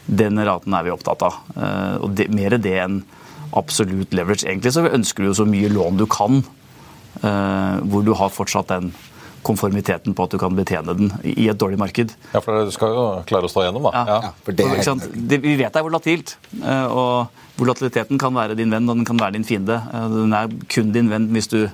[0.05, 1.39] den raten er vi opptatt av.
[1.57, 3.01] Eh, Og det, mer det enn
[3.55, 4.43] absolutt leverage.
[4.45, 6.43] Egentlig så ønsker du jo så mye lån du kan,
[7.23, 8.91] eh, hvor du har fortsatt den
[9.45, 12.15] konformiteten på at du kan betjene den i et dårlig marked.
[12.33, 13.91] Ja, for du skal jo klare å stå igjennom, da.
[13.93, 14.19] Ja.
[14.25, 14.31] Ja.
[14.43, 15.09] for det er?
[15.13, 16.35] Det, vi vet det er volatilt.
[16.63, 19.77] eh, Og volatiliteten kan være din venn, og den kan være din fiende.
[20.11, 21.69] Den er kun din venn hvis du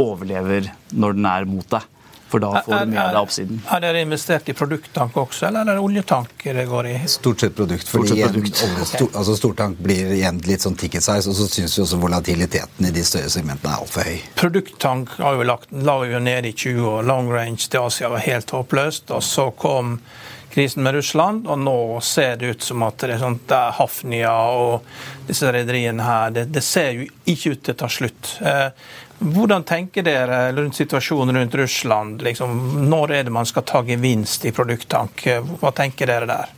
[0.00, 1.82] overlever når den er mot deg.
[2.30, 3.60] For da får du med deg oppsiden.
[3.74, 6.94] Er dere investert i produkttank også, eller er det oljetank det går i?
[7.10, 7.82] Stort sett produkt.
[7.88, 8.62] Stort fordi sett igjen, produkt.
[8.68, 11.98] olje- sto- altså Stortank blir igjen litt sånn ticket size, og så syns vi også
[12.00, 14.20] volatiliteten i de større segmentene er altfor høy.
[14.38, 17.02] Produkttank har jo lagt, la jo ned i 20 år.
[17.10, 19.10] Long range til Asia var helt håpløst.
[19.10, 19.98] Og så kom
[20.50, 23.76] krisen med Russland, og nå ser det ut som at det er, sånt det er
[23.76, 24.82] Hafnia og
[25.28, 26.30] disse rederiene her.
[26.34, 28.32] Det, det ser jo ikke ut til å ta slutt.
[28.42, 28.70] Eh,
[29.20, 32.22] hvordan tenker dere rundt situasjonen rundt Russland?
[32.24, 32.56] Liksom,
[32.88, 35.26] når er det man skal ta gevinst i produkttank?
[35.28, 36.54] Eh, Hva tenker dere der?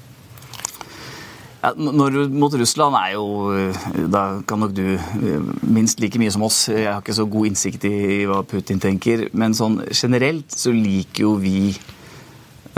[1.63, 6.31] Ja, når mot Russland er jo eh, Da kan nok du eh, minst like mye
[6.35, 6.69] som oss.
[6.71, 9.29] Jeg har ikke så god innsikt i, i hva Putin tenker.
[9.35, 11.73] Men sånn generelt så liker jo vi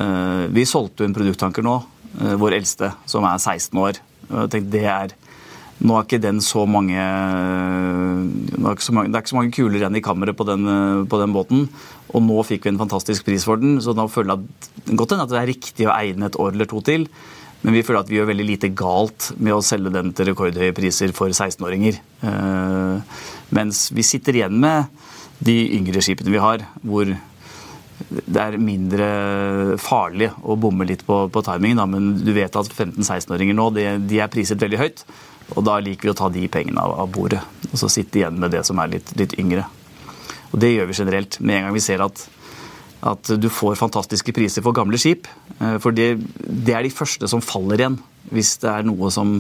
[0.00, 1.76] uh, Vi solgte jo en produkttanker nå,
[2.22, 4.00] uh, vår eldste, som er 16 år.
[4.30, 5.16] Og jeg tenkte det er
[5.84, 6.96] nå er ikke den så mange,
[8.48, 10.64] det er ikke så mange ikke så mange kuler igjen i kammeret på den,
[11.10, 11.66] på den båten.
[12.14, 15.32] Og nå fikk vi en fantastisk pris for den, så da føler jeg godt at
[15.32, 17.04] det er riktig å eie den et år eller to til.
[17.64, 20.74] Men vi føler at vi gjør veldig lite galt med å selge den til rekordhøye
[20.76, 22.00] priser for 16-åringer.
[22.28, 23.20] Eh,
[23.56, 24.90] mens vi sitter igjen med
[25.44, 27.08] de yngre skipene vi har, hvor
[28.04, 29.06] det er mindre
[29.80, 31.80] farlig å bomme litt på, på timingen.
[31.80, 31.86] Da.
[31.88, 35.04] Men du vet at 15-16-åringer nå de, de er priset veldig høyt.
[35.52, 37.42] Og da liker vi å ta de pengene av, av bordet.
[37.72, 39.66] Og så sitte igjen med det som er litt, litt yngre.
[40.54, 41.40] Og det gjør vi generelt.
[41.44, 42.24] Med en gang vi ser at,
[43.04, 45.28] at du får fantastiske priser for gamle skip.
[45.60, 48.00] eh, For det, det er de første som faller igjen.
[48.32, 49.34] Hvis det er noe som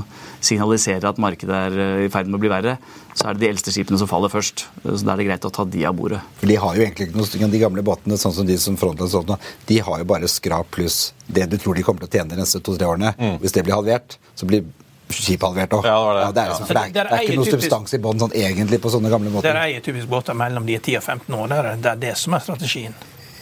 [0.44, 2.76] signaliserer at markedet er eh, i ferd med å bli verre,
[3.16, 4.66] så er det de eldste skipene som faller først.
[4.84, 6.20] Så da er det greit å ta de av bordet.
[6.42, 9.08] For de har jo egentlig ikke noe De gamle båtene, sånn som de som Frontline
[9.08, 9.40] solgte nå,
[9.70, 12.42] de har jo bare skrap pluss det du tror de kommer til å tjene de
[12.42, 13.14] neste to-tre årene.
[13.40, 14.66] Hvis det blir halvert, så blir
[15.10, 15.84] skipet halvert òg.
[15.84, 16.42] Ja, det ja, det.
[16.44, 16.74] er liksom, ja.
[16.74, 19.52] det, er, det er ikke noe substans i bånn sånn egentlig på sånne gamle båter.
[19.52, 21.48] Det eier typisk båter mellom de er 10 og 15 år.
[21.48, 22.94] Det er det, er det som er strategien.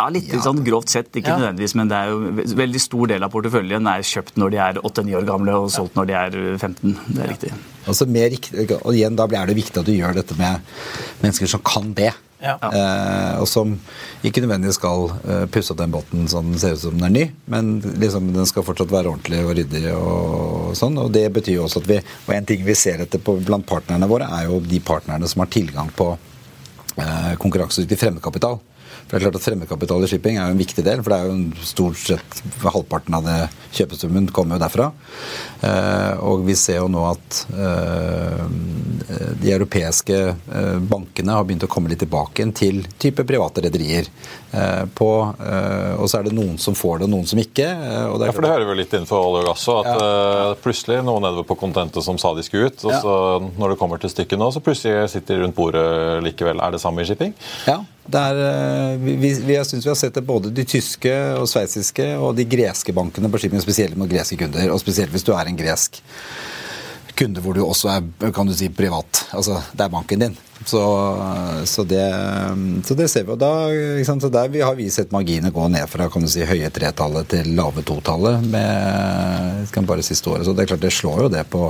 [0.02, 1.36] Ja, litt sånn grovt sett, ikke Ja.
[1.38, 4.56] nødvendigvis, men det er jo ve- veldig stor del av porteføljen er kjøpt når de
[4.56, 6.96] er 8-9 år gamle og solgt når de er 15.
[7.08, 7.52] Det er riktig.
[7.86, 8.34] Altså mer
[8.82, 10.60] og igjen, Da er det viktig at du gjør dette med
[11.22, 12.12] mennesker som kan det.
[12.42, 13.76] Eh, og som
[14.26, 17.14] ikke nødvendigvis skal eh, pusse opp den båten så den ser ut som den er
[17.14, 19.84] ny, men liksom den skal fortsatt være ordentlig og ryddig.
[19.94, 23.22] og sånn, og Det betyr jo også at vi Og en ting vi ser etter
[23.22, 26.12] på blant partnerne våre, er jo de partnerne som har tilgang på
[26.96, 28.58] eh, konkurransedyktig fremmedkapital.
[29.12, 31.26] Det er klart at Fremmedkapital i shipping er jo en viktig del, for det er
[31.28, 33.40] jo en stort sett halvparten av det
[33.76, 34.86] kjøpesummen kommer jo derfra.
[35.60, 38.40] Eh, og vi ser jo nå at eh,
[39.42, 44.08] de europeiske eh, bankene har begynt å komme litt tilbake igjen til type private rederier.
[44.92, 47.64] På, og så er det noen som får det, og noen som ikke.
[47.64, 48.02] Ja,
[48.36, 49.88] for Det hører vi litt innenfor olje og gass òg.
[49.88, 50.50] At ja.
[50.60, 53.14] plutselig noen nedover på kontentet som sa de skulle ut, og så
[53.56, 55.86] når det kommer til stykket nå, så plutselig sitter de rundt bordet
[56.28, 56.60] likevel.
[56.60, 57.32] Er det samme i shipping?
[57.64, 60.64] Ja, Det er, eh, vi, vi, vi- jeg synes vi har sett det både de
[60.66, 64.72] tyske og sveitsiske og de greske bankene på shipping, spesielt mot greske kunder.
[64.74, 66.02] Og spesielt hvis du er en gresk
[67.16, 69.26] kunde hvor du også er kan du si, privat.
[69.36, 70.36] Altså, det er banken din.
[70.64, 70.80] Så,
[71.68, 72.02] så, det,
[72.88, 73.34] så det ser vi.
[73.34, 73.50] Og da,
[74.32, 77.82] der har vi sett marginene gå ned fra kan du si, høye tretallet til lave
[77.86, 80.46] totallet med kan bare siste året.
[80.48, 81.68] Så det er klart det slår jo det på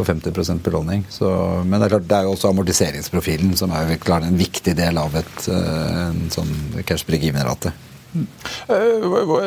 [0.00, 1.04] på 50% belåning.
[1.12, 1.28] Så,
[1.66, 4.98] men det er klart det er jo også amortiseringsprofilen som er klart en viktig del
[5.00, 6.52] av et, eh, en sånn
[6.88, 7.72] cash break-even-rate.
[8.10, 9.04] Eh,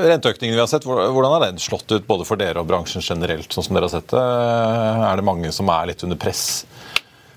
[0.07, 3.49] Renteøkningen vi har sett, hvordan har den slått ut både for dere og bransjen generelt?
[3.51, 4.21] sånn som dere har sett det?
[5.09, 6.63] Er det mange som er litt under press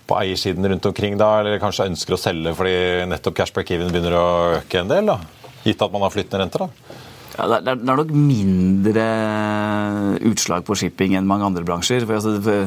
[0.07, 2.76] på eiersiden rundt omkring da, eller kanskje ønsker å selge fordi
[3.11, 4.29] nettopp cash break-even begynner å
[4.61, 5.11] øke en del?
[5.11, 5.18] da?
[5.66, 7.00] Gitt at man har flyttende renter, da?
[7.37, 9.07] Ja, det, er, det er nok mindre
[10.25, 12.07] utslag på shipping enn mange andre bransjer.
[12.09, 12.64] For, altså,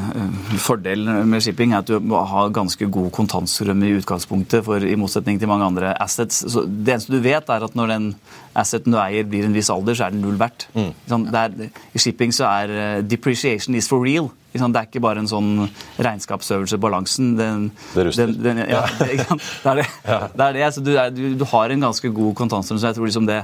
[0.61, 4.97] Fordelen med shipping er at du må ha ganske god kontantstrøm i utgangspunktet, for i
[4.99, 6.43] motsetning til mange andre assets.
[6.53, 8.11] Så det eneste du vet, er at når den
[8.59, 10.67] asseten du eier blir en viss alder, så er den null verdt.
[11.09, 14.29] Sånn, det er, I shipping så er eh, depreciation is for real.
[14.53, 15.67] Det er ikke bare en sånn
[16.01, 17.35] regnskapsøvelse, balansen.
[17.37, 18.31] Den, Det ruster.
[18.33, 19.19] Den, den, ja, det,
[19.65, 19.89] det er det.
[20.05, 20.71] det, er det.
[20.77, 23.43] Så du, er, du, du har en ganske god kontantstrøm, så jeg tror liksom det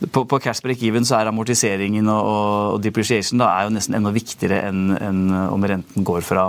[0.00, 2.30] på, på cash break-even så er amortiseringen og,
[2.74, 6.48] og depreciation da, er jo nesten enda viktigere enn en om renten går fra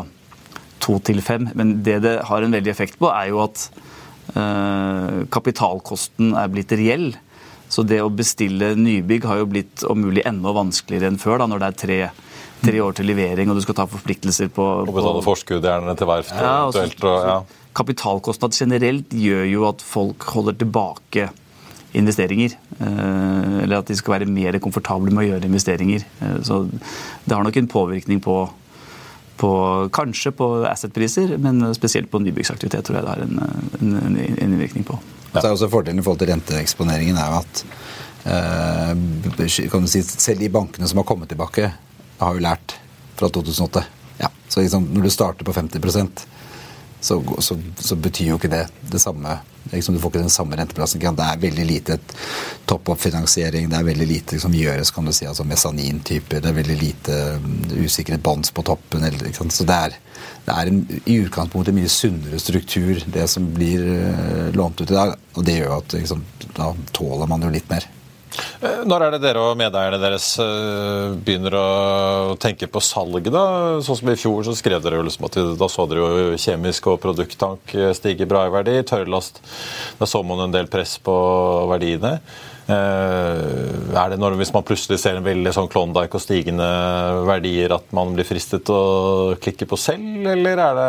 [0.86, 1.49] to til fem.
[1.58, 3.67] Men det det har en veldig effekt på, er jo at
[4.36, 7.13] eh, kapitalkosten er blitt reell.
[7.71, 11.49] Så det å bestille nybygg har jo blitt om mulig enda vanskeligere enn før, da,
[11.49, 11.99] når det er tre,
[12.65, 16.10] tre år til levering og du skal ta forpliktelser på, Og betale forskudd gjerne til
[16.10, 17.08] verft ja, eventuelt.
[17.10, 17.63] Og, ja.
[17.75, 21.27] Kapitalkostnad generelt gjør jo at folk holder tilbake
[21.95, 22.55] investeringer.
[22.79, 26.05] eh, Eller at de skal være mer komfortable med å gjøre investeringer.
[26.21, 26.69] Eh, Så
[27.25, 28.49] det har nok en påvirkning på,
[29.38, 29.51] på
[29.91, 33.39] kanskje på assetpriser, men spesielt på nybyggsaktivitet tror jeg det har en,
[33.81, 34.99] en, en, innvirkning på.
[35.34, 37.65] Så er også Fordelen i forhold til renteeksponeringen er at
[38.23, 41.71] eh, kan du si, selv de bankene som har kommet tilbake,
[42.19, 42.77] har jo lært
[43.15, 43.84] fra 2008.
[44.21, 45.84] Ja, så liksom, når du starter på 50
[47.01, 49.38] så, så, så betyr jo ikke det det samme.
[49.71, 51.01] Liksom, du får ikke den samme renteplassen.
[51.01, 51.97] Det er veldig lite
[52.69, 53.69] topp-opp-finansiering.
[53.69, 56.41] Det er veldig lite som gjøres, kan du si, altså mesanintyper.
[56.41, 57.49] Det er veldig lite um,
[57.81, 59.05] usikret bonds på toppen.
[59.49, 59.97] Så det er,
[60.45, 64.93] det er en, i utgangspunktet mye sunnere struktur, det som blir eh, lånt ut i
[64.93, 65.15] dag.
[65.36, 67.89] Og det gjør at liksom, da tåler man jo litt mer.
[68.62, 71.67] Eh, Når er det dere og medeierne deres eh, begynner å
[72.41, 73.32] tenke på salget?
[73.34, 73.45] da?
[73.86, 76.89] Sånn som I fjor så skrev dere jo liksom at da så dere jo kjemisk
[76.91, 78.80] og produkttank eh, stige bra i verdi.
[78.88, 79.41] Tørrlast,
[80.00, 81.15] da så man en del press på
[81.71, 82.17] verdiene.
[82.65, 86.65] Er det når, Hvis man plutselig ser en veldig sånn Klondyke og stigende
[87.28, 90.88] verdier, at man blir fristet til å klikke på selv, eller er det,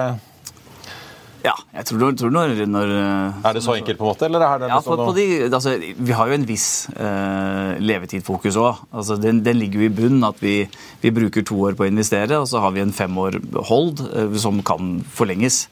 [1.46, 4.26] Ja, jeg tror, tror når, når er det så enkelt, på en måte?
[4.26, 8.58] eller er det Ja, på, på de, altså, Vi har jo en viss eh, levetidfokus
[8.58, 8.82] òg.
[8.90, 10.56] Altså, den, den ligger jo i bunnen at vi,
[11.04, 13.38] vi bruker to år på å investere, og så har vi en fem år
[13.70, 15.66] hold eh, som kan forlenges.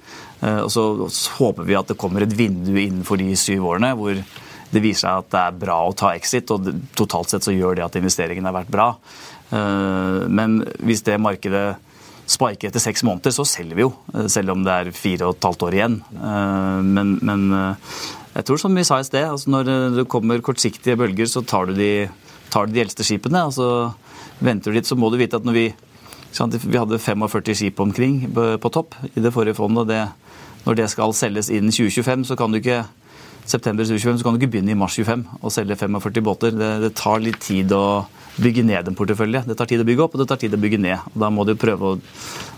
[0.45, 3.95] Eh, og så, så håper vi at det kommer et vindu innenfor de syv årene
[3.99, 4.19] hvor
[4.75, 6.67] det viser seg at det er bra å ta exit, og
[6.99, 8.89] totalt sett så gjør det at investeringen har vært bra.
[9.55, 11.67] Eh, men hvis det markedet
[12.27, 13.93] spiker etter seks måneder, så selger vi jo.
[14.15, 15.97] eh, Selv om det er fire og et halvt år igjen.
[16.15, 17.75] Eh, Men, men eh,
[18.35, 19.65] jeg tror som vi sa i sted, altså når
[19.97, 22.09] det kommer kortsiktige bølger, så tar du de,
[22.51, 23.45] tar du de eldste skipene.
[23.47, 23.95] og så
[24.41, 25.75] venter du litt, så må du vite at når vi
[26.35, 29.79] Vi hadde 45 skip omkring på topp i det forrige fondet.
[29.79, 30.09] og det,
[30.67, 32.85] Når det skal selges innen 2025, så kan du ikke
[33.47, 36.51] september 2025, så kan du ikke begynne i mars 25 og selge 45 båter.
[36.51, 39.45] Det, det tar litt tid å bygge ned en portefølje.
[39.47, 41.11] Det tar tid å bygge opp, og det tar tid å bygge ned.
[41.13, 41.99] Og Da må du prøve å,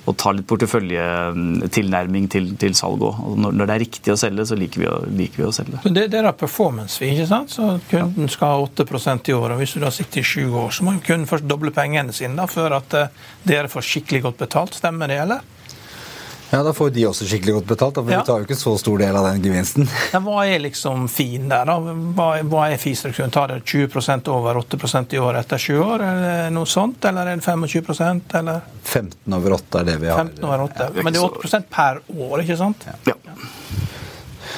[0.06, 3.22] å ta litt porteføljetilnærming til, til salg òg.
[3.42, 5.82] Når, når det er riktig å selge, så liker vi å, liker vi å selge.
[5.84, 7.52] Men det, det er da performance fee, ikke sant?
[7.56, 9.60] Så kunden skal ha 8% i året.
[9.60, 12.48] Hvis du da sitter i sju år, så må kunden først doble pengene sine da,
[12.50, 13.12] før at eh,
[13.46, 14.80] dere får skikkelig godt betalt.
[14.80, 15.44] Stemmer det, eller?
[16.52, 18.20] Ja, Da får de også skikkelig godt betalt, for Ja.
[18.20, 19.88] du tar jo ikke så stor del av den gevinsten.
[20.12, 21.74] Ja, hva er liksom fin der, da?
[21.80, 23.32] Hva, hva er feestrukturen?
[23.34, 27.04] Tar dere 20% over 8% i året etter sju år, eller noe sånt?
[27.04, 30.22] Eller er det 25% eller 15 over 8 er det vi har.
[30.22, 30.90] 15 over 8?
[30.94, 32.86] Ja, Men det er 8% per år, ikke sant?
[33.06, 33.14] Ja.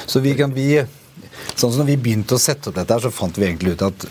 [0.05, 0.71] Så vi kan vi
[1.59, 3.81] Sånn som når vi begynte å sette opp dette, her, så fant vi egentlig ut
[3.89, 4.05] at?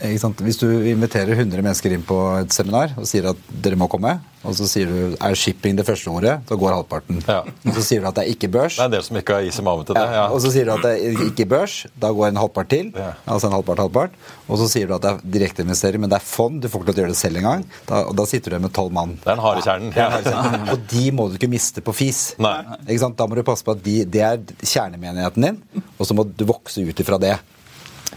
[0.00, 4.14] Hvis du inviterer 100 mennesker inn på et seminar og sier at dere må komme,
[4.40, 7.18] og så sier du er shipping det første ordet, da går halvparten.
[7.28, 7.42] Ja.
[7.76, 8.78] Så sier du at det er ikke børs.
[8.78, 10.04] Det er en del som ikke har is i magen til det.
[10.08, 10.22] Ja, Ja.
[10.32, 12.88] Og så sier du at det er ikke børs, da går en halvpart til.
[12.96, 13.10] Ja.
[13.28, 14.16] Altså en halvpart, halvpart.
[14.48, 16.88] Og så sier du at det er direkteinvestering, men det er fond, du får ikke
[16.92, 17.66] lov til å gjøre det selv engang.
[17.90, 19.18] Da, og da sitter du med tolv mann.
[19.20, 19.92] Det er den harde kjernen.
[19.92, 20.68] Er kjernen.
[20.72, 22.22] Og de må du ikke miste på fis.
[22.40, 22.56] Nei.
[22.88, 25.60] Da må du passe på at de, det er kjernemenigheten din,
[25.98, 27.36] og så må du vokse ut ifra det.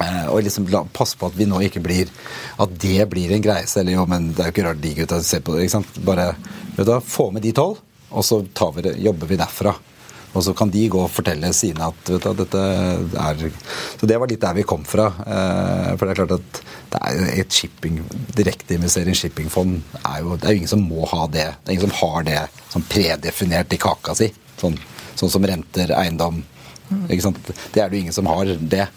[0.02, 2.10] Eh, og liksom passe på at vi nå ikke blir
[2.58, 3.68] At det blir en greie.
[3.70, 5.66] Selv jo, men det er jo ikke rart de gutta ser på det.
[5.66, 5.98] ikke sant?
[6.06, 6.32] Bare
[6.76, 8.42] vet du, få med de tolv, og så
[8.76, 9.74] vi det, jobber vi derfra.
[10.34, 12.62] Og så kan de gå og fortelle sine at vet du, dette
[13.22, 13.44] er
[14.00, 15.12] Så det var litt der vi kom fra.
[15.14, 16.64] Eh, for det er klart at
[16.94, 18.00] det er et shipping,
[18.38, 21.48] direkteinvestering shippingfond er jo, Det er jo ingen som må ha det.
[21.62, 22.40] Det er ingen som har det
[22.74, 24.32] sånn predefinert i kaka si.
[24.58, 24.78] Sånn,
[25.14, 26.42] sånn som renter, eiendom.
[27.10, 27.40] Ikke sant?
[27.74, 28.88] Det er det jo ingen som har det.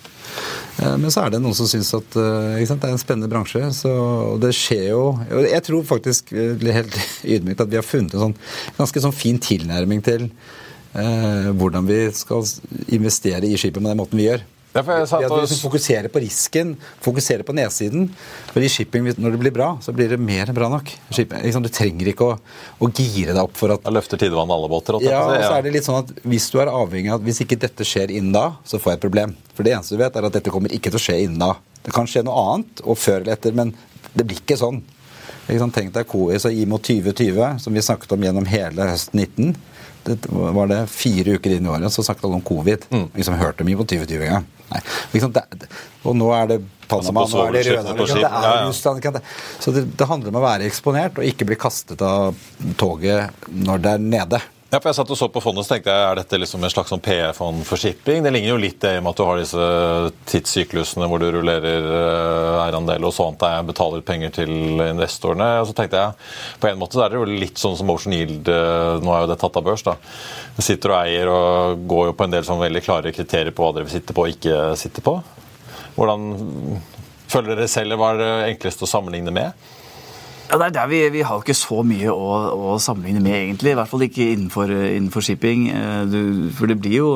[0.83, 3.31] Eh, Men så er det noen som syns at eh, sant, det er en spennende
[3.33, 3.63] bransje.
[3.77, 3.93] Så,
[4.35, 6.99] og det skjer jo og Jeg tror faktisk eh, helt
[7.37, 8.37] ydmykt at vi har funnet en sånn,
[8.79, 10.29] ganske sånn fin tilnærming til
[10.97, 12.45] eh, hvordan vi skal
[12.93, 14.45] investere i skipet med den måten vi gjør.
[14.77, 18.11] Ja, satt Ja, og- vi fokuserer på risken, fokuserer på nedsiden.
[18.53, 20.93] For i shipping, når det blir bra, så blir det mer enn bra nok.
[21.11, 22.39] Shipping, liksom, du trenger ikke å,
[22.81, 25.01] å gire deg opp for at Da løfter tidevannet alle båter.
[25.03, 27.41] ja, og så er det litt sånn at Hvis du er avhengig av at hvis
[27.45, 29.37] ikke dette skjer innen da, så får jeg et problem.
[29.55, 31.55] For det eneste du vet, er at dette kommer ikke til å skje innen da.
[31.83, 33.73] Det kan skje noe annet, og før eller etter, men
[34.15, 34.83] det blir ikke sånn.
[35.49, 35.75] Ikke sant?
[35.75, 39.55] Tenk deg KI, så IMO 2020, som vi snakket om gjennom hele høsten 19.
[40.07, 42.87] Det var det fire uker inn i året, så snakket alle om covid.
[42.93, 43.09] Mm.
[43.15, 44.47] Vi som hørte mye på 2020 engang.
[46.07, 48.67] Og nå er det Panama, nå er det Røde det er.
[48.69, 49.21] Russland.
[49.59, 52.37] Så det, det handler om å være eksponert og ikke bli kastet av
[52.79, 54.43] toget når det er nede.
[54.77, 56.69] Ja, for jeg satt og så på fondet, så tenkte jeg, Er dette liksom en
[56.69, 58.19] slags sånn PE-fond for shipping?
[58.21, 59.69] Det ligner jo litt det med at du har disse
[60.29, 64.53] tidssyklusene hvor du rullerer eh, eierandel og sånt, der jeg betaler penger til
[64.85, 65.47] investorene.
[65.63, 68.19] Og så tenkte jeg på en måte så er det jo litt sånn som Ocean
[68.19, 69.97] Yield eh, Nå er jo det tatt av børs, da.
[70.59, 73.65] Du sitter og eier og går jo på en del sånn veldig klare kriterier på
[73.65, 75.17] hva dere vil sitte på og ikke sitte på.
[75.97, 76.29] Hvordan
[77.33, 79.73] føler dere selv hva er det enkleste å sammenligne med?
[80.47, 82.27] Ja, det er der vi, vi har jo ikke så mye å,
[82.75, 83.73] å sammenligne med, egentlig.
[83.75, 85.69] I hvert fall ikke innenfor, innenfor shipping.
[85.75, 86.21] Eh, Du,
[86.55, 87.09] for det blir jo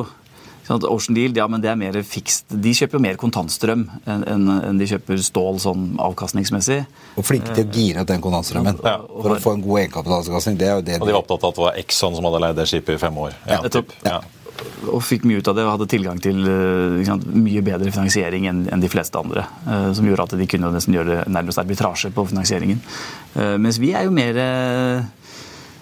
[0.67, 2.51] sånn at Ocean Deal ja, men det er mer fikst.
[2.51, 6.81] De kjøper jo mer kontantstrøm enn en, en de kjøper stål sånn avkastningsmessig.
[7.17, 8.83] Og flinke til å gire ut den kontantstrømmen.
[8.83, 8.97] Ja.
[9.07, 10.59] For å få en god egenkapitalavkastning.
[10.59, 12.43] Det er jo det Og de var opptatt av at det var Exxon som hadde
[12.45, 13.33] leid det skipet i fem år.
[13.47, 13.89] Ja, nettopp.
[13.95, 14.05] typ.
[14.11, 14.19] Ja.
[14.91, 18.47] Og fikk mye ut av det og hadde tilgang til eh, sant, mye bedre finansiering
[18.49, 19.45] enn enn de fleste andre.
[19.67, 22.79] eh, Som gjorde at de kunne nesten gjøre nærmest arbitrasje på finansieringen.
[23.35, 25.03] Eh, Mens vi er jo mer eh,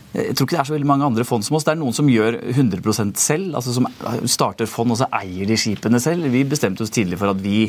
[0.10, 1.64] jeg tror ikke det er så veldig mange andre fond som oss.
[1.68, 3.52] Det er noen som gjør 100% selv.
[3.56, 3.86] altså Som
[4.26, 6.26] starter fond og så eier de skipene selv.
[6.34, 7.68] Vi bestemte oss tidlig for at vi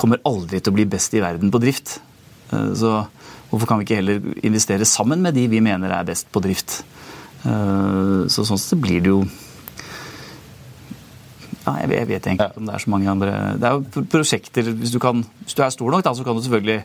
[0.00, 1.98] kommer aldri til å bli best i verden på drift.
[2.50, 2.94] Eh, Så
[3.50, 6.82] hvorfor kan vi ikke heller investere sammen med de vi mener er best på drift?
[7.44, 9.24] Eh, Så sånn sett blir det jo
[11.64, 14.04] ja, jeg jeg vet egentlig ikke om det er så mange andre Det er jo
[14.12, 16.84] prosjekter Hvis du, kan, hvis du er stor nok, da, så kan du selvfølgelig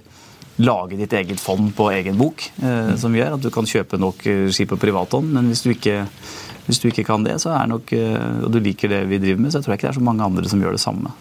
[0.59, 4.25] lage ditt eget fond på egen bok, eh, som gjør at du kan kjøpe nok
[4.27, 5.31] eh, skip på privathånd.
[5.35, 6.01] Men hvis du, ikke,
[6.67, 9.45] hvis du ikke kan det, så er nok, eh, og du liker det vi driver
[9.45, 11.13] med, så jeg tror jeg ikke det er så mange andre som gjør det samme.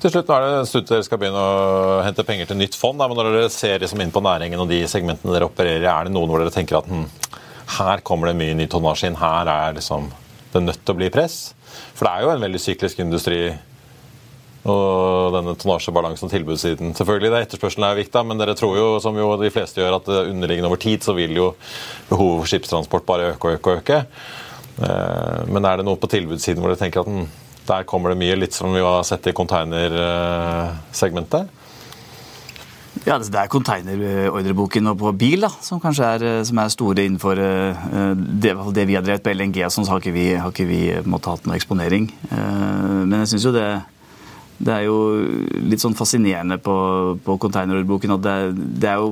[0.00, 2.98] Til slutt, nå er det til dere skal begynne å hente penger til nytt fond.
[3.00, 5.92] Da, men når dere ser liksom inn på næringen og de segmentene dere opererer i,
[5.92, 7.04] er det noen hvor dere tenker at hm,
[7.76, 10.08] her kommer det mye ny tonnasje inn, her er liksom
[10.54, 11.55] det nødt til å bli press?
[11.96, 13.40] For det er jo en veldig syklisk industri.
[14.66, 16.90] Og denne tonnasjebalansen og tilbudssiden.
[16.98, 20.08] Selvfølgelig det etterspørselen er viktig, men dere tror jo, som jo de fleste gjør, at
[20.24, 21.52] underliggende over tid så vil jo
[22.08, 23.98] behovet for skipstransport bare øke og øke og øke.
[24.82, 27.26] Eh, Men er det noe på tilbudssiden hvor dere tenker at hm,
[27.66, 31.48] der kommer det mye, litt som vi har sett i containersegmentet?
[33.06, 37.04] Ja, Det er containerordreboken og på bil da, som kanskje er, eh, som er store
[37.06, 39.60] innenfor eh, det, det vi har drevet på LNG.
[39.70, 42.10] Sånn så har ikke vi, har ikke vi på måte, hatt noe eksponering.
[42.30, 43.68] Eh, Men jeg syns jo det
[44.56, 44.98] det er jo
[45.68, 46.74] litt sånn fascinerende på,
[47.20, 48.36] på containerordreboken at det,
[48.80, 49.10] det er jo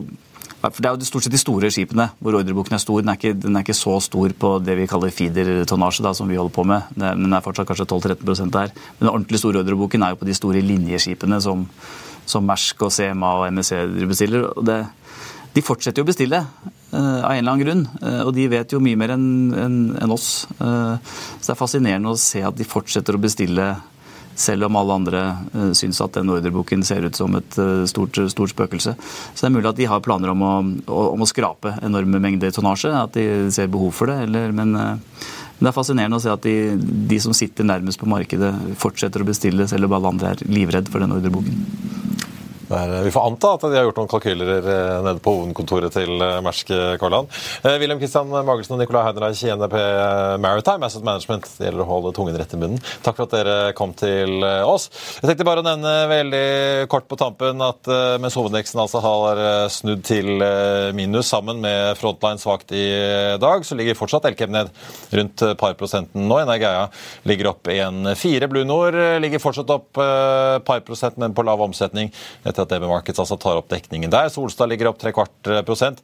[0.64, 3.02] for Det er jo stort sett de store skipene hvor ordreboken er stor.
[3.02, 6.38] Den er ikke, den er ikke så stor på det vi kaller feeder-tonnasje, som vi
[6.40, 6.86] holder på med.
[6.96, 8.72] Det er, den er fortsatt kanskje 12-13 der.
[8.72, 11.66] Men den ordentlig store ordreboken er jo på de store linjeskipene som,
[12.26, 14.50] som Mersk og CMA og MSC bestiller.
[14.50, 14.82] og det
[15.54, 18.74] de fortsetter jo å bestille eh, av en eller annen grunn, eh, og de vet
[18.74, 20.46] jo mye mer enn en, en oss.
[20.58, 20.94] Eh,
[21.38, 23.74] så det er fascinerende å se at de fortsetter å bestille
[24.34, 25.20] selv om alle andre
[25.78, 27.54] syns at den ordreboken ser ut som et
[27.86, 28.96] stort, stort spøkelse.
[28.98, 30.50] Så det er mulig at de har planer om å,
[30.90, 34.24] om å skrape enorme mengder tonnasje, at de ser behov for det.
[34.26, 38.50] Eller, men det er fascinerende å se at de, de som sitter nærmest på markedet,
[38.82, 41.62] fortsetter å bestille, selv om alle andre er livredd for den ordreboken.
[42.68, 46.22] Der, vi får anta at de har gjort noen kalkyler eh, nede på hovedkontoret til
[46.24, 47.28] eh, Mersk Karland.
[47.60, 49.76] Eh, Wilhelm Kristian Magelsen og Nicolai Heidenreich i NRP
[50.40, 51.48] Maritime Asset Management.
[51.58, 52.80] Det gjelder å holde tungen rett i munnen.
[53.04, 54.88] Takk for at dere kom til oss.
[55.20, 56.44] Jeg tenkte bare å nevne veldig
[56.92, 57.90] kort på tampen at
[58.22, 59.40] mens hovedindeksen altså har
[59.72, 60.42] snudd til
[60.96, 62.84] minus sammen med Frontline svakt i
[63.40, 64.72] dag, så ligger fortsatt Elkem ned
[65.14, 66.40] rundt par prosenten nå.
[66.42, 66.86] Energeia
[67.28, 68.48] ligger opp 1,4.
[68.52, 72.12] Blue Nord ligger fortsatt opp par prosent, men på lav omsetning
[72.54, 74.30] etter at DB Markets altså tar opp dekningen der.
[74.32, 76.00] Solstad ligger opp tre kvart eh, prosent.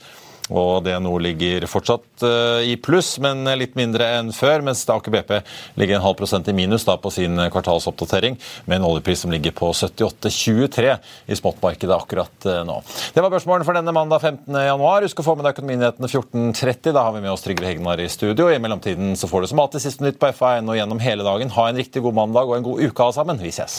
[0.51, 4.65] Og DNO ligger fortsatt uh, i pluss, men litt mindre enn før.
[4.67, 5.31] Mens Aker BP
[5.79, 9.55] ligger en halv prosent i minus da, på sin kvartalsoppdatering, med en oljepris som ligger
[9.55, 10.97] på 78,23
[11.31, 12.81] i spotmarkedet akkurat nå.
[13.15, 15.07] Det var børsmålen for denne mandag 15.1.
[15.07, 16.95] Husk å få med deg Økonominyhetene 14.30.
[16.97, 18.51] Da har vi med oss Trygve Hegnar i studio.
[18.51, 21.55] I mellomtiden så får du som alltid siste nytt på FA1 og gjennom hele dagen.
[21.55, 23.39] Ha en riktig god mandag og en god uke alle sammen.
[23.39, 23.79] Vi ses.